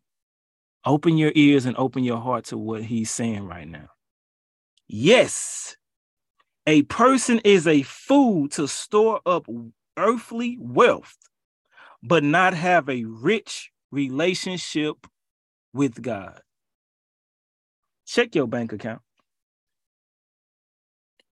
[0.84, 3.88] Open your ears and open your heart to what he's saying right now.
[4.88, 5.76] Yes,
[6.68, 9.46] a person is a fool to store up
[9.96, 11.16] earthly wealth,
[12.02, 15.06] but not have a rich relationship
[15.72, 16.42] with God.
[18.06, 19.00] Check your bank account.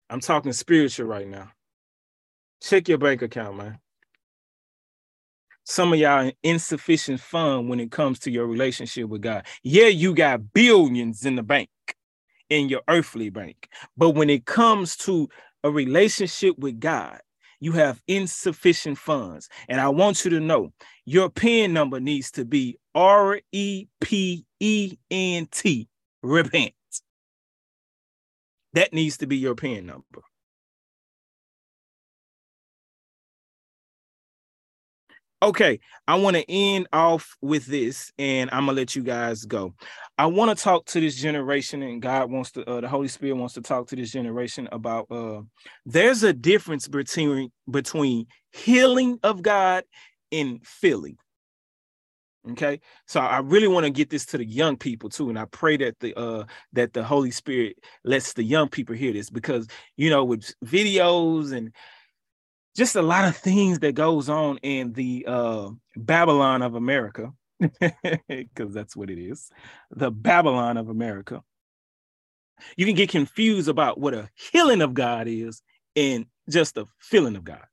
[0.08, 1.50] I'm talking spiritual right now.
[2.62, 3.80] Check your bank account, man.
[5.64, 9.48] Some of y'all insufficient fund when it comes to your relationship with God.
[9.64, 11.70] Yeah, you got billions in the bank,
[12.50, 13.70] in your earthly bank.
[13.98, 15.30] But when it comes to
[15.64, 17.20] a relationship with God,
[17.60, 19.48] you have insufficient funds.
[19.70, 20.74] And I want you to know
[21.06, 25.88] your PIN number needs to be R E P E N T,
[26.22, 26.74] repent.
[28.74, 30.24] That needs to be your PIN number.
[35.44, 39.74] Okay, I want to end off with this and I'm to let you guys go.
[40.18, 43.36] I want to talk to this generation and God wants to uh, the Holy Spirit
[43.36, 45.42] wants to talk to this generation about uh
[45.86, 49.84] there's a difference between between healing of God
[50.32, 51.18] and feeling.
[52.52, 55.44] Okay, so I really want to get this to the young people too, and I
[55.46, 59.68] pray that the uh that the Holy Spirit lets the young people hear this because
[59.98, 61.74] you know with videos and
[62.76, 67.32] just a lot of things that goes on in the uh Babylon of America,
[68.28, 69.50] because that's what it is,
[69.92, 71.42] the Babylon of America.
[72.78, 75.62] You can get confused about what a healing of God is
[75.96, 77.66] and just a feeling of God.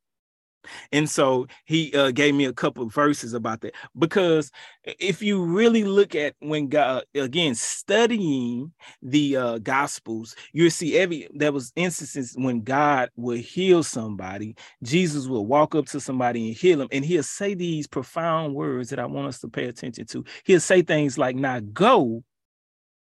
[0.92, 4.50] And so he uh, gave me a couple of verses about that because
[4.84, 11.28] if you really look at when God again studying the uh, gospels, you'll see every
[11.34, 16.56] there was instances when God would heal somebody, Jesus will walk up to somebody and
[16.56, 20.06] heal them, and he'll say these profound words that I want us to pay attention
[20.06, 20.24] to.
[20.44, 22.24] He'll say things like, "Now go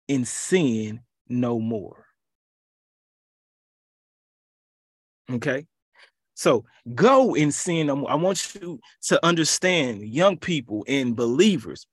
[0.08, 2.06] and sin no more."
[5.30, 5.66] Okay.
[6.42, 6.64] So
[6.96, 7.88] go and sin.
[7.88, 11.86] I want you to understand, young people and believers,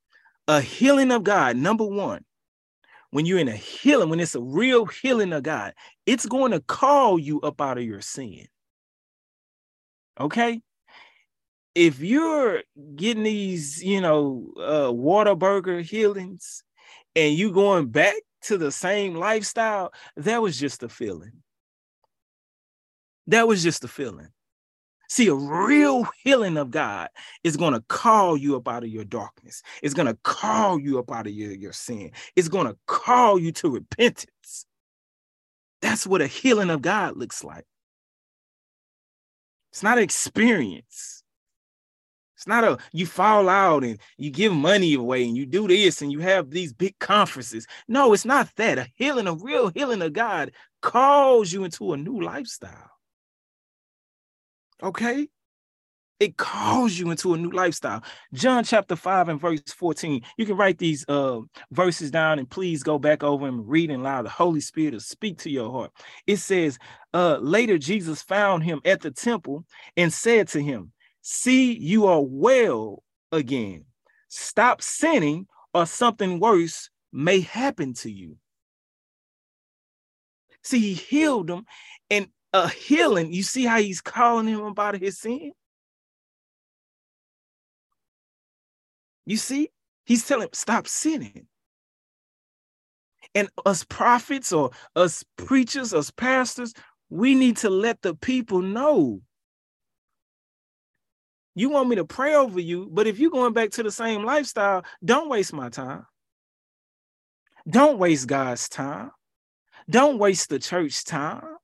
[0.48, 1.56] a healing of God.
[1.56, 2.26] Number one,
[3.12, 5.76] when you're in a healing, when it's a real healing of God,
[6.08, 8.48] it's going to call you up out of your sin.
[10.20, 10.64] Okay.
[11.76, 12.64] If you're
[12.96, 16.64] getting these, you know, uh, Whataburger healings
[17.16, 21.44] and you going back to the same lifestyle, that was just a feeling.
[23.28, 24.30] That was just a feeling.
[25.10, 27.10] See, a real healing of God
[27.44, 29.64] is going to call you up out of your darkness.
[29.82, 32.12] It's going to call you up out of your, your sin.
[32.36, 34.68] It's going to call you to repentance.
[35.82, 37.66] That's what a healing of God looks like.
[39.72, 41.24] It's not an experience.
[42.36, 46.04] It's not a you fall out and you give money away and you do this
[46.04, 47.66] and you have these big conferences.
[47.88, 48.78] No, it's not that.
[48.78, 50.52] A healing, a real healing of God
[50.82, 52.92] calls you into a new lifestyle.
[54.82, 55.28] Okay.
[56.20, 58.04] It calls you into a new lifestyle.
[58.34, 60.22] John chapter 5 and verse 14.
[60.38, 61.40] You can write these uh,
[61.72, 65.00] verses down and please go back over and read and allow the Holy Spirit to
[65.00, 65.92] speak to your heart.
[66.28, 66.78] It says,
[67.14, 69.64] uh, Later, Jesus found him at the temple
[69.96, 73.02] and said to him, See, you are well
[73.32, 73.86] again.
[74.28, 78.36] Stop sinning, or something worse may happen to you.
[80.64, 81.66] See, he healed him,
[82.10, 83.34] and a healing.
[83.34, 85.52] You see how he's calling him about his sin?
[89.26, 89.70] You see,
[90.06, 91.48] he's telling him, stop sinning.
[93.36, 96.74] And us prophets or us preachers, us pastors,
[97.10, 99.22] we need to let the people know.
[101.54, 104.24] You want me to pray over you, but if you're going back to the same
[104.24, 106.06] lifestyle, don't waste my time.
[107.70, 109.12] Don't waste God's time.
[109.90, 111.59] Don't waste the church time.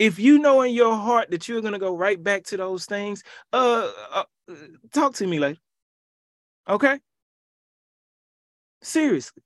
[0.00, 2.86] If you know in your heart that you're going to go right back to those
[2.86, 3.22] things,
[3.52, 4.24] uh, uh
[4.94, 5.60] talk to me later.
[6.66, 6.98] Okay?
[8.82, 9.42] Seriously.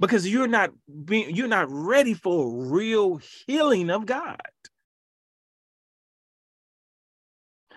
[0.00, 0.70] Because you're not
[1.04, 4.40] being you're not ready for real healing of God.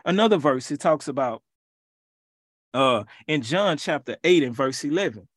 [0.04, 1.44] Another verse it talks about
[2.74, 5.28] uh in John chapter 8 and verse 11.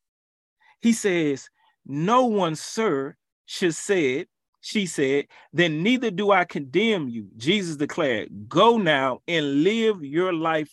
[0.80, 1.50] He says,
[1.84, 7.28] "No one, sir, should say it she said, Then neither do I condemn you.
[7.36, 10.72] Jesus declared, Go now and live your life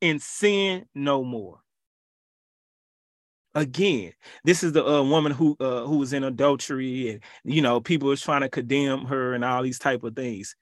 [0.00, 1.60] in sin no more.
[3.54, 4.12] Again,
[4.44, 8.08] this is the uh, woman who uh, who was in adultery, and you know people
[8.08, 10.54] was trying to condemn her and all these type of things.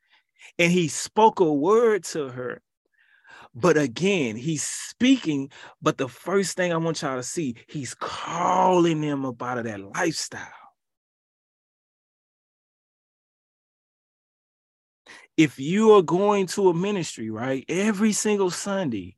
[0.60, 2.62] And he spoke a word to her,
[3.52, 5.50] but again, he's speaking.
[5.82, 9.64] But the first thing I want y'all to see, he's calling them up out of
[9.64, 10.63] that lifestyle.
[15.36, 19.16] If you are going to a ministry, right, every single Sunday,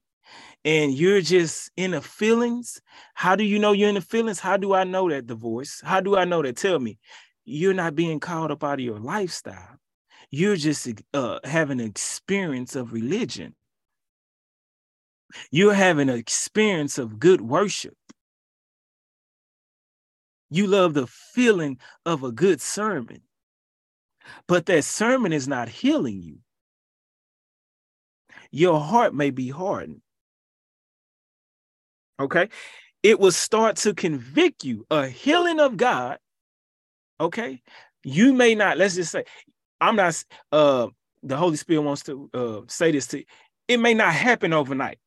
[0.65, 2.81] and you're just in the feelings,
[3.15, 4.41] how do you know you're in the feelings?
[4.41, 5.81] How do I know that divorce?
[5.85, 6.57] How do I know that?
[6.57, 6.99] Tell me,
[7.45, 9.77] you're not being called up out of your lifestyle.
[10.31, 13.55] You're just uh, having an experience of religion.
[15.51, 17.95] You're having an experience of good worship.
[20.51, 23.23] You love the feeling of a good sermon
[24.49, 26.39] but that sermon is not healing you.
[28.51, 30.01] Your heart may be hardened.
[32.19, 32.49] Okay.
[33.03, 34.87] It will start to convict you.
[34.91, 36.19] A healing of God.
[37.21, 37.63] Okay.
[38.05, 39.25] You may not, let's just say,
[39.81, 40.23] I'm not,
[40.53, 40.89] uh,
[41.23, 43.25] the Holy Spirit wants to uh, say this to you.
[43.69, 44.99] It may not happen overnight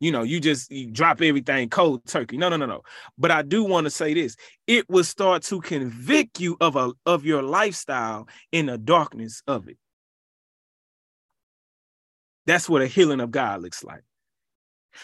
[0.00, 2.36] you know, you just you drop everything cold turkey.
[2.36, 2.82] No, no, no, no.
[3.16, 4.36] But I do want to say this:
[4.66, 9.68] it will start to convict you of a of your lifestyle in the darkness of
[9.68, 9.78] it.
[12.46, 14.02] That's what a healing of God looks like.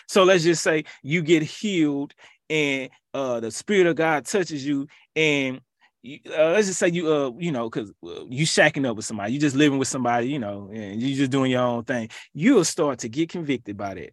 [0.08, 2.14] So let's just say you get healed
[2.50, 4.86] and uh the spirit of God touches you
[5.16, 5.60] and
[6.06, 9.32] uh, let's just say you uh you know because uh, you shacking up with somebody
[9.32, 12.64] you just living with somebody you know and you just doing your own thing you'll
[12.64, 14.10] start to get convicted by that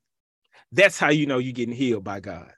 [0.72, 2.52] that's how you know you're getting healed by God.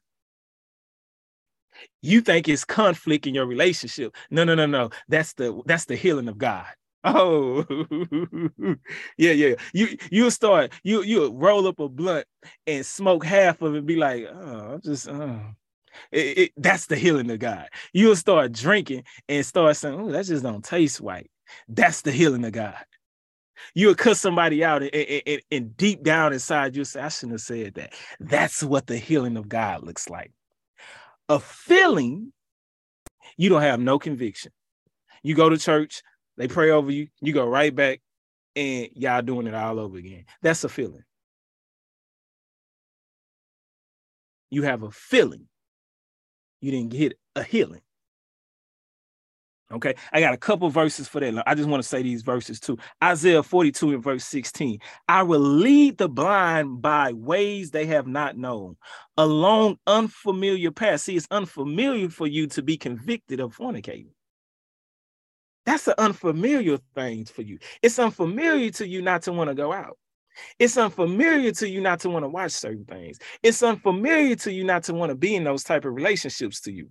[2.01, 4.15] You think it's conflict in your relationship.
[4.29, 4.89] No, no, no, no.
[5.07, 6.65] That's the that's the healing of God.
[7.05, 7.65] Oh,
[9.17, 9.55] yeah, yeah.
[9.73, 12.25] You you start you you roll up a blunt
[12.65, 13.85] and smoke half of it.
[13.85, 15.41] Be like, oh, I'm just oh.
[16.13, 17.67] It, it, that's the healing of God.
[17.91, 21.29] You'll start drinking and start saying, "Oh, that just don't taste right."
[21.67, 22.77] That's the healing of God
[23.73, 27.41] you'll cut somebody out and, and, and, deep down inside you say, I shouldn't have
[27.41, 27.93] said that.
[28.19, 30.31] That's what the healing of God looks like.
[31.29, 32.33] A feeling,
[33.37, 34.51] you don't have no conviction.
[35.23, 36.01] You go to church,
[36.37, 38.01] they pray over you, you go right back,
[38.55, 40.25] and y'all doing it all over again.
[40.41, 41.03] That's a feeling.
[44.49, 45.47] You have a feeling.
[46.61, 47.81] You didn't get a healing.
[49.71, 51.43] Okay, I got a couple verses for that.
[51.47, 52.77] I just want to say these verses too.
[53.03, 54.79] Isaiah 42 and verse 16.
[55.07, 58.75] I will lead the blind by ways they have not known,
[59.17, 61.03] along unfamiliar paths.
[61.03, 64.09] See, it's unfamiliar for you to be convicted of fornicating.
[65.65, 67.57] That's an unfamiliar thing for you.
[67.81, 69.97] It's unfamiliar to you not to want to go out.
[70.59, 73.19] It's unfamiliar to you not to want to watch certain things.
[73.41, 76.71] It's unfamiliar to you not to want to be in those type of relationships to
[76.71, 76.89] you.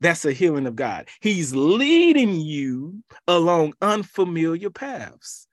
[0.00, 1.08] That's a healing of God.
[1.20, 5.48] He's leading you along unfamiliar paths.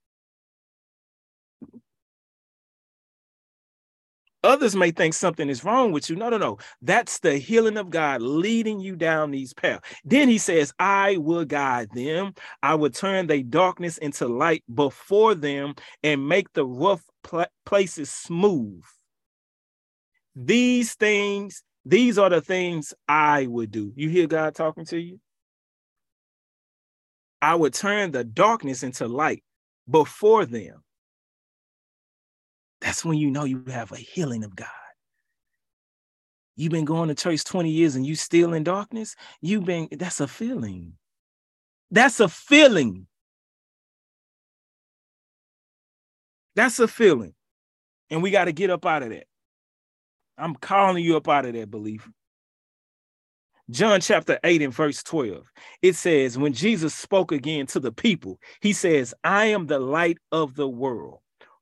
[4.43, 6.17] Others may think something is wrong with you.
[6.17, 6.57] No, no, no.
[6.81, 9.87] That's the healing of God leading you down these paths.
[10.03, 12.33] Then he says, I will guide them.
[12.61, 18.11] I will turn their darkness into light before them and make the rough pl- places
[18.11, 18.83] smooth.
[20.35, 23.91] These things these are the things I would do.
[23.95, 25.19] You hear God talking to you?
[27.41, 29.43] I would turn the darkness into light
[29.89, 30.81] before them.
[32.79, 34.67] That's when you know you have a healing of God.
[36.55, 39.15] You've been going to church 20 years and you still in darkness.
[39.41, 40.93] You've been, that's a feeling.
[41.91, 43.07] That's a feeling.
[46.55, 47.33] That's a feeling.
[48.09, 49.25] And we got to get up out of that.
[50.37, 52.09] I'm calling you up out of that belief.
[53.69, 55.51] John chapter 8 and verse 12.
[55.81, 60.17] It says, When Jesus spoke again to the people, he says, I am the light
[60.31, 61.19] of the world.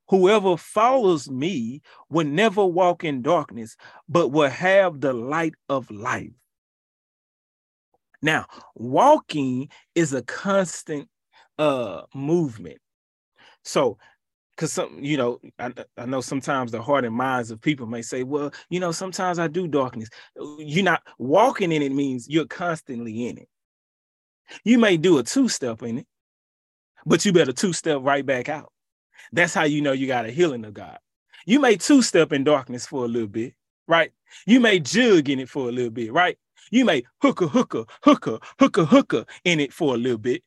[0.10, 3.78] Whoever follows me will never walk in darkness,
[4.10, 6.32] but will have the light of life.
[8.22, 8.46] Now,
[8.76, 11.08] walking is a constant
[11.58, 12.80] uh movement.
[13.64, 14.00] So
[14.62, 18.04] because some, you know, I, I know sometimes the heart and minds of people may
[18.04, 20.08] say, well, you know, sometimes I do darkness.
[20.40, 23.50] Uh, you're not walking in it means you're constantly in it.
[24.64, 26.08] You may do a two-step in it,
[27.08, 28.72] but you better two-step right back out.
[29.32, 31.00] That's how you know you got a healing of God.
[31.48, 33.56] You may two-step in darkness for a little bit,
[33.88, 34.12] right?
[34.46, 36.38] You may jug in it for a little bit, right?
[36.70, 40.44] You may hooker, hooker, hooker, hooker, hooker in it for a little bit.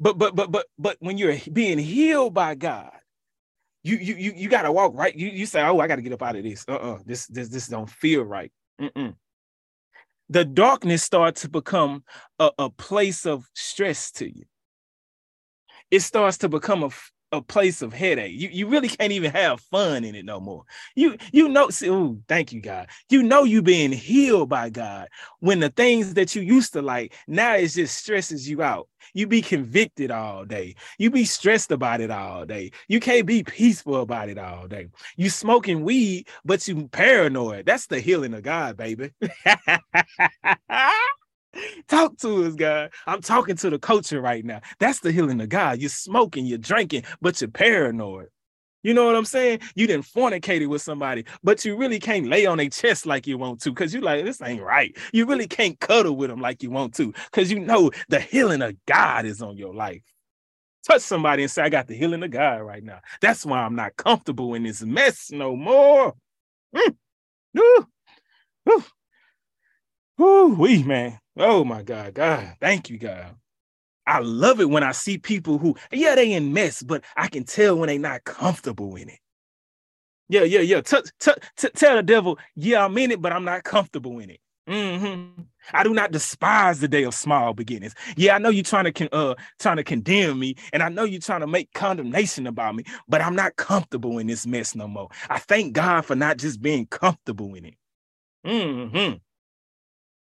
[0.00, 2.90] But but but but but when you're being healed by God,
[3.82, 5.14] you you you you gotta walk right.
[5.14, 6.64] You you say, oh, I gotta get up out of this.
[6.68, 6.98] Uh-uh.
[7.04, 8.52] This this this don't feel right.
[8.80, 9.14] Mm-mm.
[10.28, 12.04] The darkness starts to become
[12.38, 14.44] a, a place of stress to you.
[15.90, 16.90] It starts to become a,
[17.32, 18.38] a place of headache.
[18.38, 20.64] You, you really can't even have fun in it no more.
[20.94, 22.88] You you know, oh, thank you, God.
[23.10, 25.08] You know you being healed by God
[25.40, 28.88] when the things that you used to like now it just stresses you out.
[29.14, 30.74] You be convicted all day.
[30.98, 32.70] You be stressed about it all day.
[32.88, 34.88] You can't be peaceful about it all day.
[35.16, 37.66] You smoking weed, but you paranoid.
[37.66, 39.10] That's the healing of God, baby.
[41.88, 42.90] Talk to us, God.
[43.06, 44.60] I'm talking to the culture right now.
[44.78, 45.78] That's the healing of God.
[45.80, 48.28] You're smoking, you're drinking, but you're paranoid.
[48.82, 49.60] You know what I'm saying?
[49.76, 53.38] You didn't fornicated with somebody, but you really can't lay on their chest like you
[53.38, 54.96] want to because you're like, this ain't right.
[55.12, 58.60] You really can't cuddle with them like you want to because you know the healing
[58.60, 60.02] of God is on your life.
[60.86, 63.00] Touch somebody and say, I got the healing of God right now.
[63.20, 66.14] That's why I'm not comfortable in this mess no more.
[66.74, 66.96] Mm.
[67.54, 67.86] Woo.
[68.66, 68.84] Woo.
[70.18, 71.18] Woo, we man.
[71.36, 73.36] Oh my God, God, thank you, God.
[74.06, 77.44] I love it when I see people who, yeah, they in mess, but I can
[77.44, 79.18] tell when they not comfortable in it.
[80.28, 80.80] Yeah, yeah, yeah.
[80.80, 84.30] T- t- t- tell the devil, yeah, I'm in it, but I'm not comfortable in
[84.30, 84.40] it.
[84.68, 85.42] Mm-hmm.
[85.72, 87.94] I do not despise the day of small beginnings.
[88.16, 91.04] Yeah, I know you're trying to con- uh trying to condemn me, and I know
[91.04, 94.86] you're trying to make condemnation about me, but I'm not comfortable in this mess no
[94.86, 95.08] more.
[95.28, 97.74] I thank God for not just being comfortable in it.
[98.46, 99.16] Mm-hmm.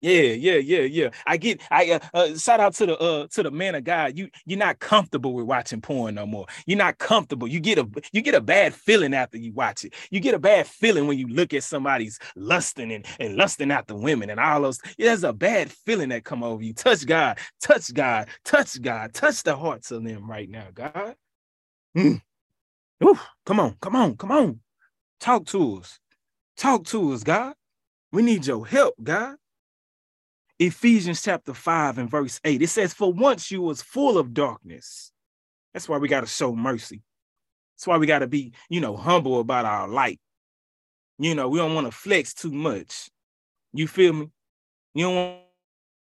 [0.03, 1.11] Yeah, yeah, yeah, yeah.
[1.29, 1.61] I get.
[1.71, 4.19] I uh, uh, shout out to the uh to the man of God.
[4.19, 6.47] You you're not comfortable with watching porn no more.
[6.67, 7.47] You're not comfortable.
[7.47, 9.95] You get a you get a bad feeling after you watch it.
[10.11, 13.95] You get a bad feeling when you look at somebody's lusting and, and lusting after
[13.95, 14.81] women and all those.
[14.99, 16.75] There's a bad feeling that come over you.
[16.75, 21.15] Touch God, touch God, touch God, touch the hearts of them right now, God.
[21.97, 22.21] Mm.
[23.05, 24.61] Ooh, come on, come on, come on.
[25.21, 26.01] Talk to us.
[26.57, 27.55] Talk to us, God.
[28.11, 29.37] We need your help, God.
[30.67, 32.63] Ephesians chapter 5 and verse 8.
[32.63, 35.11] It says, For once you was full of darkness.
[35.73, 37.03] That's why we got to show mercy.
[37.75, 40.21] That's why we got to be, you know, humble about our light.
[41.19, 43.09] You know, we don't want to flex too much.
[43.73, 44.31] You feel me?
[44.95, 45.39] You don't want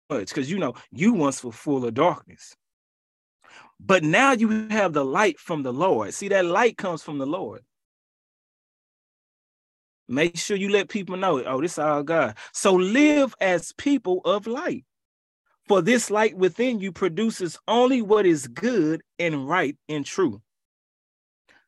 [0.09, 2.55] much because you know you once were full of darkness.
[3.79, 6.13] But now you have the light from the Lord.
[6.13, 7.61] See, that light comes from the Lord.
[10.07, 11.45] Make sure you let people know, it.
[11.47, 12.35] oh, this is all God.
[12.51, 14.85] So live as people of light.
[15.67, 20.41] For this light within you produces only what is good and right and true.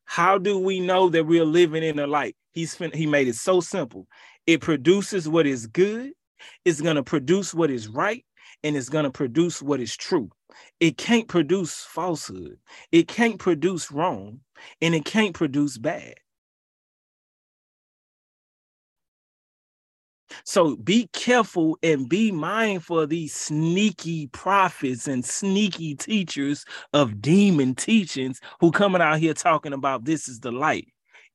[0.04, 2.36] How do we know that we're living in the light?
[2.52, 4.08] He's he made it so simple.
[4.46, 6.12] It produces what is good,
[6.64, 8.24] it's going to produce what is right,
[8.64, 10.30] and it's going to produce what is true.
[10.80, 12.60] It can't produce falsehood,
[12.92, 14.42] it can't produce wrong,
[14.82, 16.16] and it can't produce bad.
[20.44, 27.76] So be careful and be mindful of these sneaky prophets and sneaky teachers of demon
[27.76, 30.88] teachings who coming out here talking about this is the light.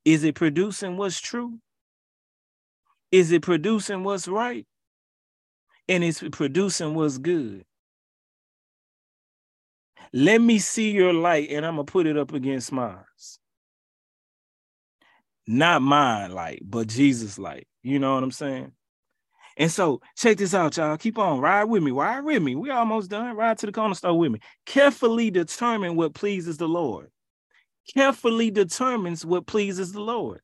[0.04, 1.58] Is it producing what's true?
[3.12, 4.66] Is it producing what's right?
[5.88, 7.64] And is it producing what's good?
[10.12, 12.98] Let me see your light and I'm going to put it up against mine.
[15.46, 17.66] Not mine light, but Jesus light.
[17.82, 18.72] You know what I'm saying?
[19.60, 20.98] And so check this out, y'all.
[20.98, 21.92] Keep on ride with me.
[21.92, 22.56] Ride with me.
[22.56, 23.36] We almost done.
[23.36, 24.40] Ride to the corner store with me.
[24.66, 27.10] Carefully determine what pleases the Lord.
[27.94, 30.42] Carefully determines what pleases the Lord.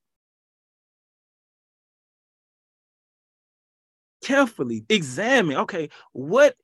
[4.23, 5.57] Carefully examine.
[5.59, 6.57] Okay, what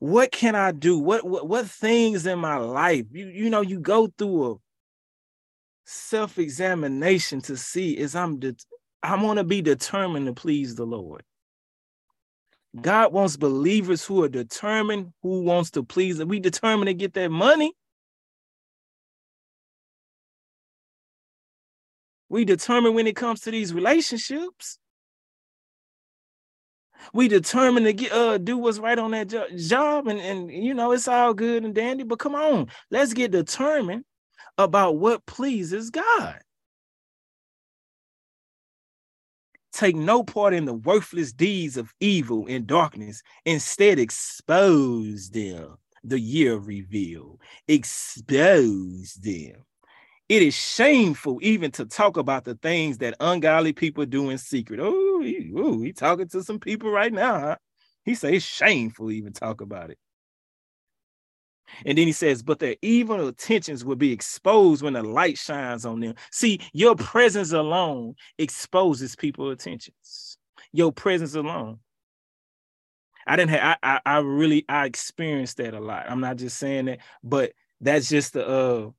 [0.00, 0.98] what can I do?
[0.98, 3.06] What what what things in my life?
[3.12, 4.56] You you know, you go through a
[5.86, 8.56] self-examination to see is I'm de-
[9.02, 11.24] I want to be determined to please the Lord.
[12.80, 16.20] God wants believers who are determined, who wants to please.
[16.20, 17.72] and We determined to get that money.
[22.28, 24.78] We determine when it comes to these relationships.
[27.12, 30.74] We determined to get uh do what's right on that jo- job, and and you
[30.74, 32.04] know it's all good and dandy.
[32.04, 34.04] But come on, let's get determined
[34.58, 36.40] about what pleases God.
[39.78, 43.22] Take no part in the worthless deeds of evil and darkness.
[43.44, 45.76] Instead, expose them.
[46.02, 47.38] The year reveal.
[47.68, 49.64] Expose them.
[50.28, 54.80] It is shameful even to talk about the things that ungodly people do in secret.
[54.82, 55.52] Oh, he,
[55.84, 57.56] he talking to some people right now, huh?
[58.04, 59.98] He says it's shameful even talk about it.
[61.84, 65.84] And then he says, but their evil intentions will be exposed when the light shines
[65.84, 66.14] on them.
[66.30, 70.38] See, your presence alone exposes people's attentions.
[70.72, 71.78] Your presence alone.
[73.26, 76.06] I didn't have I, I, I really I experienced that a lot.
[76.10, 78.90] I'm not just saying that, but that's just the uh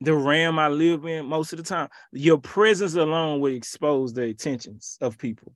[0.00, 1.88] the realm I live in most of the time.
[2.12, 5.54] Your presence alone will expose the attentions of people.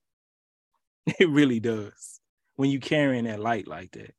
[1.19, 2.21] It really does
[2.57, 4.15] when you carrying that light like that.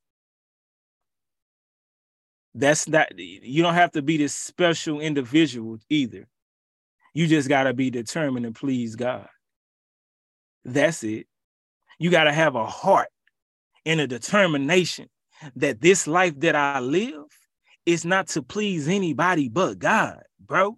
[2.56, 6.28] That's not you don't have to be this special individual either.
[7.14, 9.28] You just got to be determined to please God.
[10.66, 11.28] That's it.
[12.00, 13.10] You got to have a heart
[13.86, 15.10] and a determination
[15.56, 17.26] that this life that I live
[17.86, 20.78] is not to please anybody but God, bro.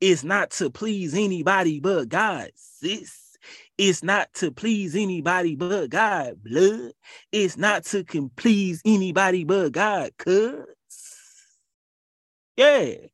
[0.00, 3.36] It's not to please anybody but God, sis.
[3.76, 6.92] It's not to please anybody but God, blood.
[7.32, 8.04] It's not to
[8.36, 10.64] please anybody but God, cuz.
[12.60, 13.06] Yeah.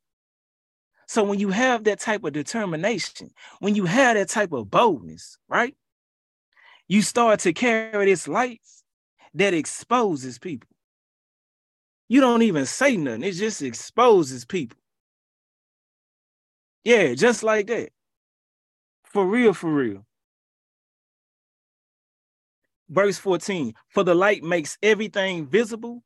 [1.07, 3.31] So when you have that type of determination,
[3.61, 5.77] when you have that type of boldness, right?
[6.89, 8.61] You start to carry this light
[9.35, 10.69] that exposes people.
[12.09, 14.79] You don't even say nothing, it just exposes people.
[16.83, 17.91] Yeah, just like that.
[19.05, 20.05] For real, for real.
[22.89, 26.03] Verse 14 For the light makes everything visible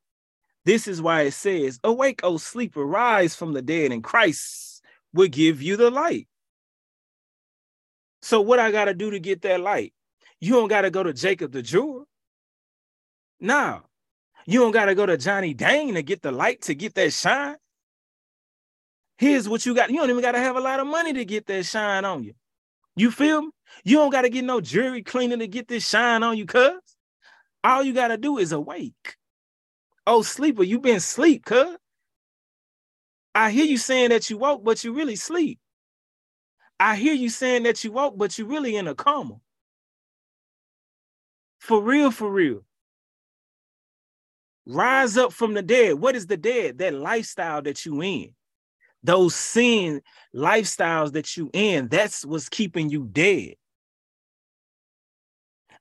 [0.70, 4.80] this is why it says, Awake, O sleeper, rise from the dead, and Christ
[5.12, 6.28] will give you the light.
[8.22, 9.92] So, what I got to do to get that light?
[10.40, 12.04] You don't got to go to Jacob the jeweler.
[13.40, 13.80] No,
[14.46, 17.12] you don't got to go to Johnny Dang to get the light to get that
[17.12, 17.56] shine.
[19.18, 19.90] Here's what you got.
[19.90, 22.22] You don't even got to have a lot of money to get that shine on
[22.22, 22.34] you.
[22.94, 23.50] You feel me?
[23.82, 26.78] You don't got to get no jewelry cleaner to get this shine on you, cuz.
[27.64, 29.16] All you got to do is awake.
[30.12, 31.76] Oh, sleeper, you been sleep, cuz.
[33.32, 35.60] I hear you saying that you woke, but you really sleep.
[36.80, 39.36] I hear you saying that you woke, but you really in a coma.
[41.60, 42.64] For real, for real.
[44.66, 45.94] Rise up from the dead.
[45.94, 46.78] What is the dead?
[46.78, 48.34] That lifestyle that you in.
[49.04, 50.02] Those sin
[50.34, 53.54] lifestyles that you in, that's what's keeping you dead.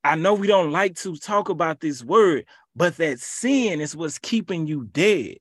[0.03, 2.45] I know we don't like to talk about this word,
[2.75, 5.37] but that sin is what's keeping you dead.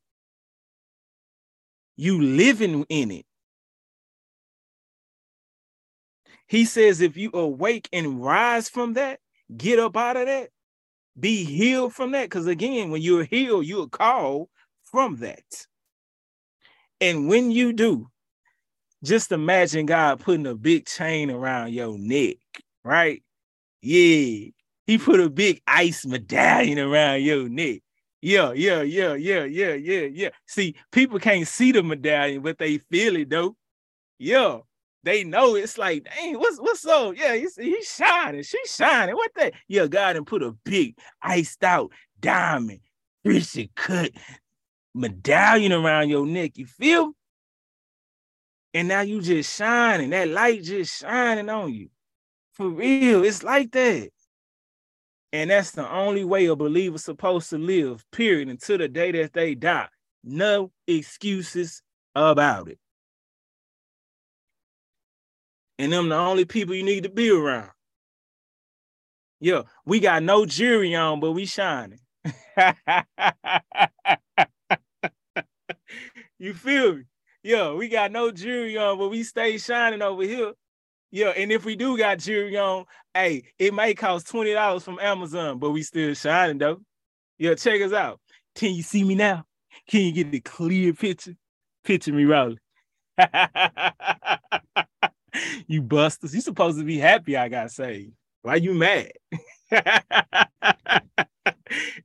[1.97, 3.27] You living in it.
[6.47, 9.21] He says, if you awake and rise from that,
[9.57, 10.51] get up out of that,
[11.19, 12.25] be healed from that.
[12.25, 14.49] Because again, when you're healed, you're called
[14.85, 15.67] from that.
[17.01, 18.09] And when you do,
[19.05, 22.37] just imagine God putting a big chain around your neck,
[22.83, 23.23] right?
[23.83, 24.51] Yeah.
[24.89, 27.83] He put a big ice medallion around your neck.
[28.23, 30.31] Yeah, yeah, yeah, yeah, yeah, yeah, yeah.
[30.47, 33.55] See, people can't see the medallion, but they feel it though.
[34.19, 34.61] Yeah,
[35.05, 37.15] they know it's like, dang, what's what's up?
[37.19, 39.15] Yeah, he's, he's shining, she's shining.
[39.15, 39.53] What that?
[39.69, 42.81] Yeah, God and put a big iced out diamond,
[43.27, 44.13] richly cut
[44.95, 46.53] medallion around your neck.
[46.57, 47.13] You feel?
[48.73, 51.91] And now you just shining, that light just shining on you.
[52.53, 54.09] For real, it's like that.
[55.33, 59.35] And that's the only way a believer's supposed to live, period, until the day that
[59.35, 59.89] they die.
[60.25, 61.83] No excuses
[62.15, 62.79] about it.
[65.79, 67.71] And them the only people you need to be around.
[69.41, 72.01] Yeah, we got no jury on, but we shining.
[76.39, 77.05] you feel me?
[77.45, 80.53] Yeah, we got no jury on, but we stay shining over here.
[81.11, 84.99] Yeah, and if we do got jewelry on, hey, it might cost twenty dollars from
[85.01, 86.81] Amazon, but we still shining though.
[87.39, 88.21] Yeah, check us out.
[88.55, 89.47] Can you see me now?
[89.89, 91.35] Can you get the clear picture?
[91.85, 92.59] Picture me rolling.
[95.67, 98.13] you busters, you supposed to be happy I got saved.
[98.43, 99.13] Why you mad?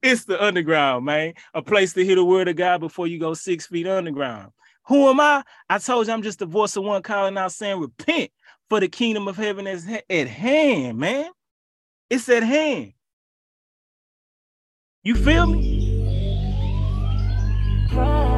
[0.02, 1.34] it's the underground, man.
[1.54, 4.52] A place to hear the word of God before you go six feet underground.
[4.88, 5.44] Who am I?
[5.70, 8.32] I told you I'm just the voice of one calling out saying, repent
[8.74, 11.30] for the kingdom of heaven is at hand, man.
[12.10, 12.94] It's at hand.
[15.04, 15.92] You feel me?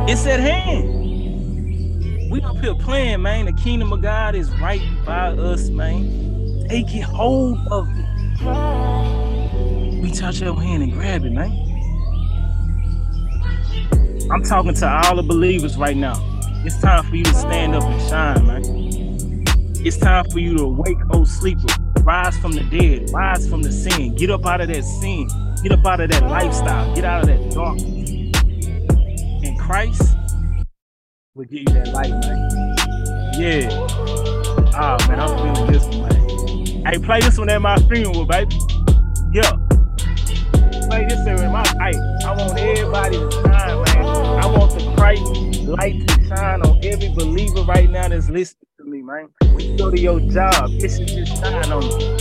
[0.09, 2.29] It's at hand.
[2.29, 3.45] We up here playing, man.
[3.45, 6.67] The kingdom of God is right by us, man.
[6.67, 8.05] Take it hold of it.
[10.01, 11.53] We touch your hand and grab it, man.
[14.29, 16.15] I'm talking to all the believers right now.
[16.65, 19.04] It's time for you to stand up and shine, man.
[19.85, 21.67] It's time for you to wake, oh, old sleeper.
[22.01, 23.11] Rise from the dead.
[23.11, 24.15] Rise from the sin.
[24.15, 25.27] Get up out of that sin.
[25.61, 26.95] Get up out of that lifestyle.
[26.95, 28.09] Get out of that darkness.
[29.45, 30.17] And Christ
[31.35, 32.49] will give you that light, man.
[33.37, 33.69] Yeah.
[34.73, 36.85] Oh man, I'm feeling this one, man.
[36.91, 38.55] Hey, play this one at my funeral, baby.
[39.33, 39.51] Yeah.
[40.89, 41.95] Play this at my hey,
[42.25, 44.05] I want everybody to shine, man.
[44.39, 49.01] I want the Christ light to shine on every believer right now that's listening me,
[49.01, 49.29] man.
[49.53, 52.17] When you go to your job, it should just shine on you.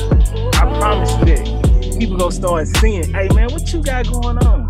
[0.55, 1.97] I promise you that.
[1.99, 4.67] People gonna start seeing, hey man, what you got going on?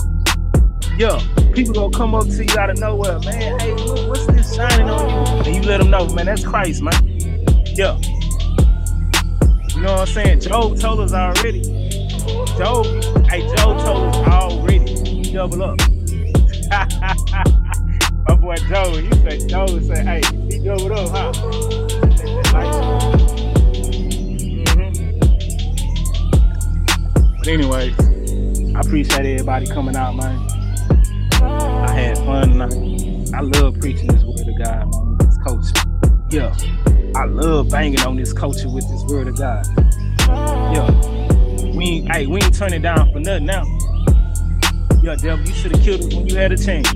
[0.99, 1.19] Yo,
[1.55, 3.59] people gonna come up to you out of nowhere, man.
[3.59, 3.73] Hey,
[4.07, 5.43] what's this shining on you?
[5.45, 6.93] And you let them know, man, that's Christ, man.
[7.75, 7.99] Yo.
[9.75, 10.41] You know what I'm saying?
[10.41, 11.63] Job told us already.
[12.59, 12.87] Job,
[13.29, 15.33] hey, Job told us already.
[15.33, 15.81] Double up.
[18.27, 21.33] My boy Joe, he said, Joe said, hey, he doubled up, huh?
[22.55, 22.99] Mm-hmm.
[27.39, 27.95] But anyway,
[28.75, 30.39] I appreciate everybody coming out, man.
[31.43, 33.33] I had fun tonight.
[33.35, 35.75] I love preaching this word of God, man, this culture.
[36.31, 36.55] Yeah.
[37.17, 39.67] I love banging on this culture with this word of God.
[40.27, 40.91] Yeah.
[41.77, 43.65] We ain't, hey, we ain't turning down for nothing now.
[45.03, 46.91] Yeah, devil, you should have killed us when you had a chance.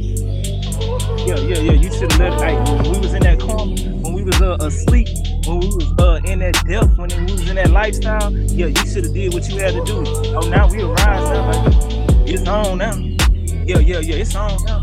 [1.28, 1.72] Yeah, yeah, yeah.
[1.72, 2.40] You should have let.
[2.40, 5.08] Hey, when we was in that coma, when we was uh, asleep,
[5.44, 8.86] when we was uh, in that death, when we was in that lifestyle, yeah, you
[8.86, 10.04] should have did what you had to do.
[10.06, 12.96] Oh, now we arise now, like, it's on now.
[12.96, 14.14] Yeah, yeah, yeah.
[14.14, 14.82] It's on now.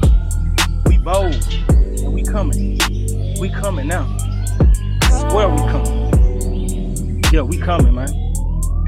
[0.85, 1.34] We bold
[1.72, 2.80] and we coming.
[3.39, 4.05] We coming now.
[5.09, 7.23] Swear we coming.
[7.34, 8.09] Yeah, we coming, man.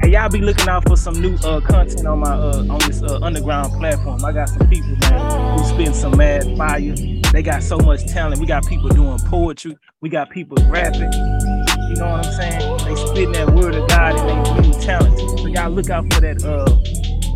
[0.00, 3.02] Hey, y'all be looking out for some new uh, content on my uh, on this
[3.02, 4.24] uh, underground platform.
[4.24, 7.17] I got some people, man, who spend some mad fire.
[7.32, 8.40] They got so much talent.
[8.40, 9.76] We got people doing poetry.
[10.00, 11.12] We got people rapping.
[11.12, 12.78] You know what I'm saying?
[12.84, 15.38] They spitting that word of God and they really talented.
[15.38, 16.42] So y'all look out for that.
[16.42, 16.64] Uh,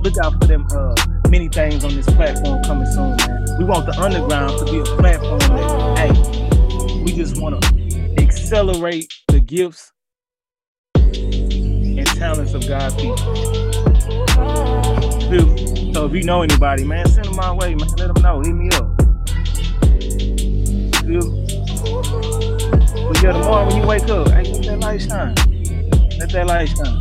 [0.01, 0.67] look out for them.
[0.71, 0.95] Uh,
[1.29, 3.47] many things on this platform coming soon, man.
[3.59, 9.13] We want the underground to be a platform that, hey, we just want to accelerate
[9.29, 9.93] the gifts
[10.95, 13.17] and talents of God's people.
[15.93, 17.89] So if you know anybody, man, send them my way, man.
[17.99, 18.41] Let them know.
[18.41, 19.02] Hit me up.
[21.03, 21.31] Feel?
[23.09, 25.35] But yeah, tomorrow when you wake up, hey, let that light shine.
[26.17, 27.01] Let that light shine.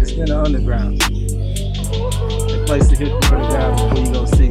[0.00, 1.00] It's in the underground.
[1.00, 4.50] The place to hit the God before you go see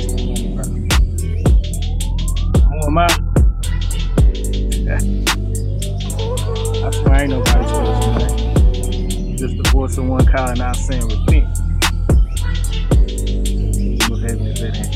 [2.68, 3.06] Who am I?
[6.84, 9.38] I swear I ain't nobody special, man.
[9.38, 11.48] Just the voice of one calling out saying repent.
[14.11, 14.90] Is at hand.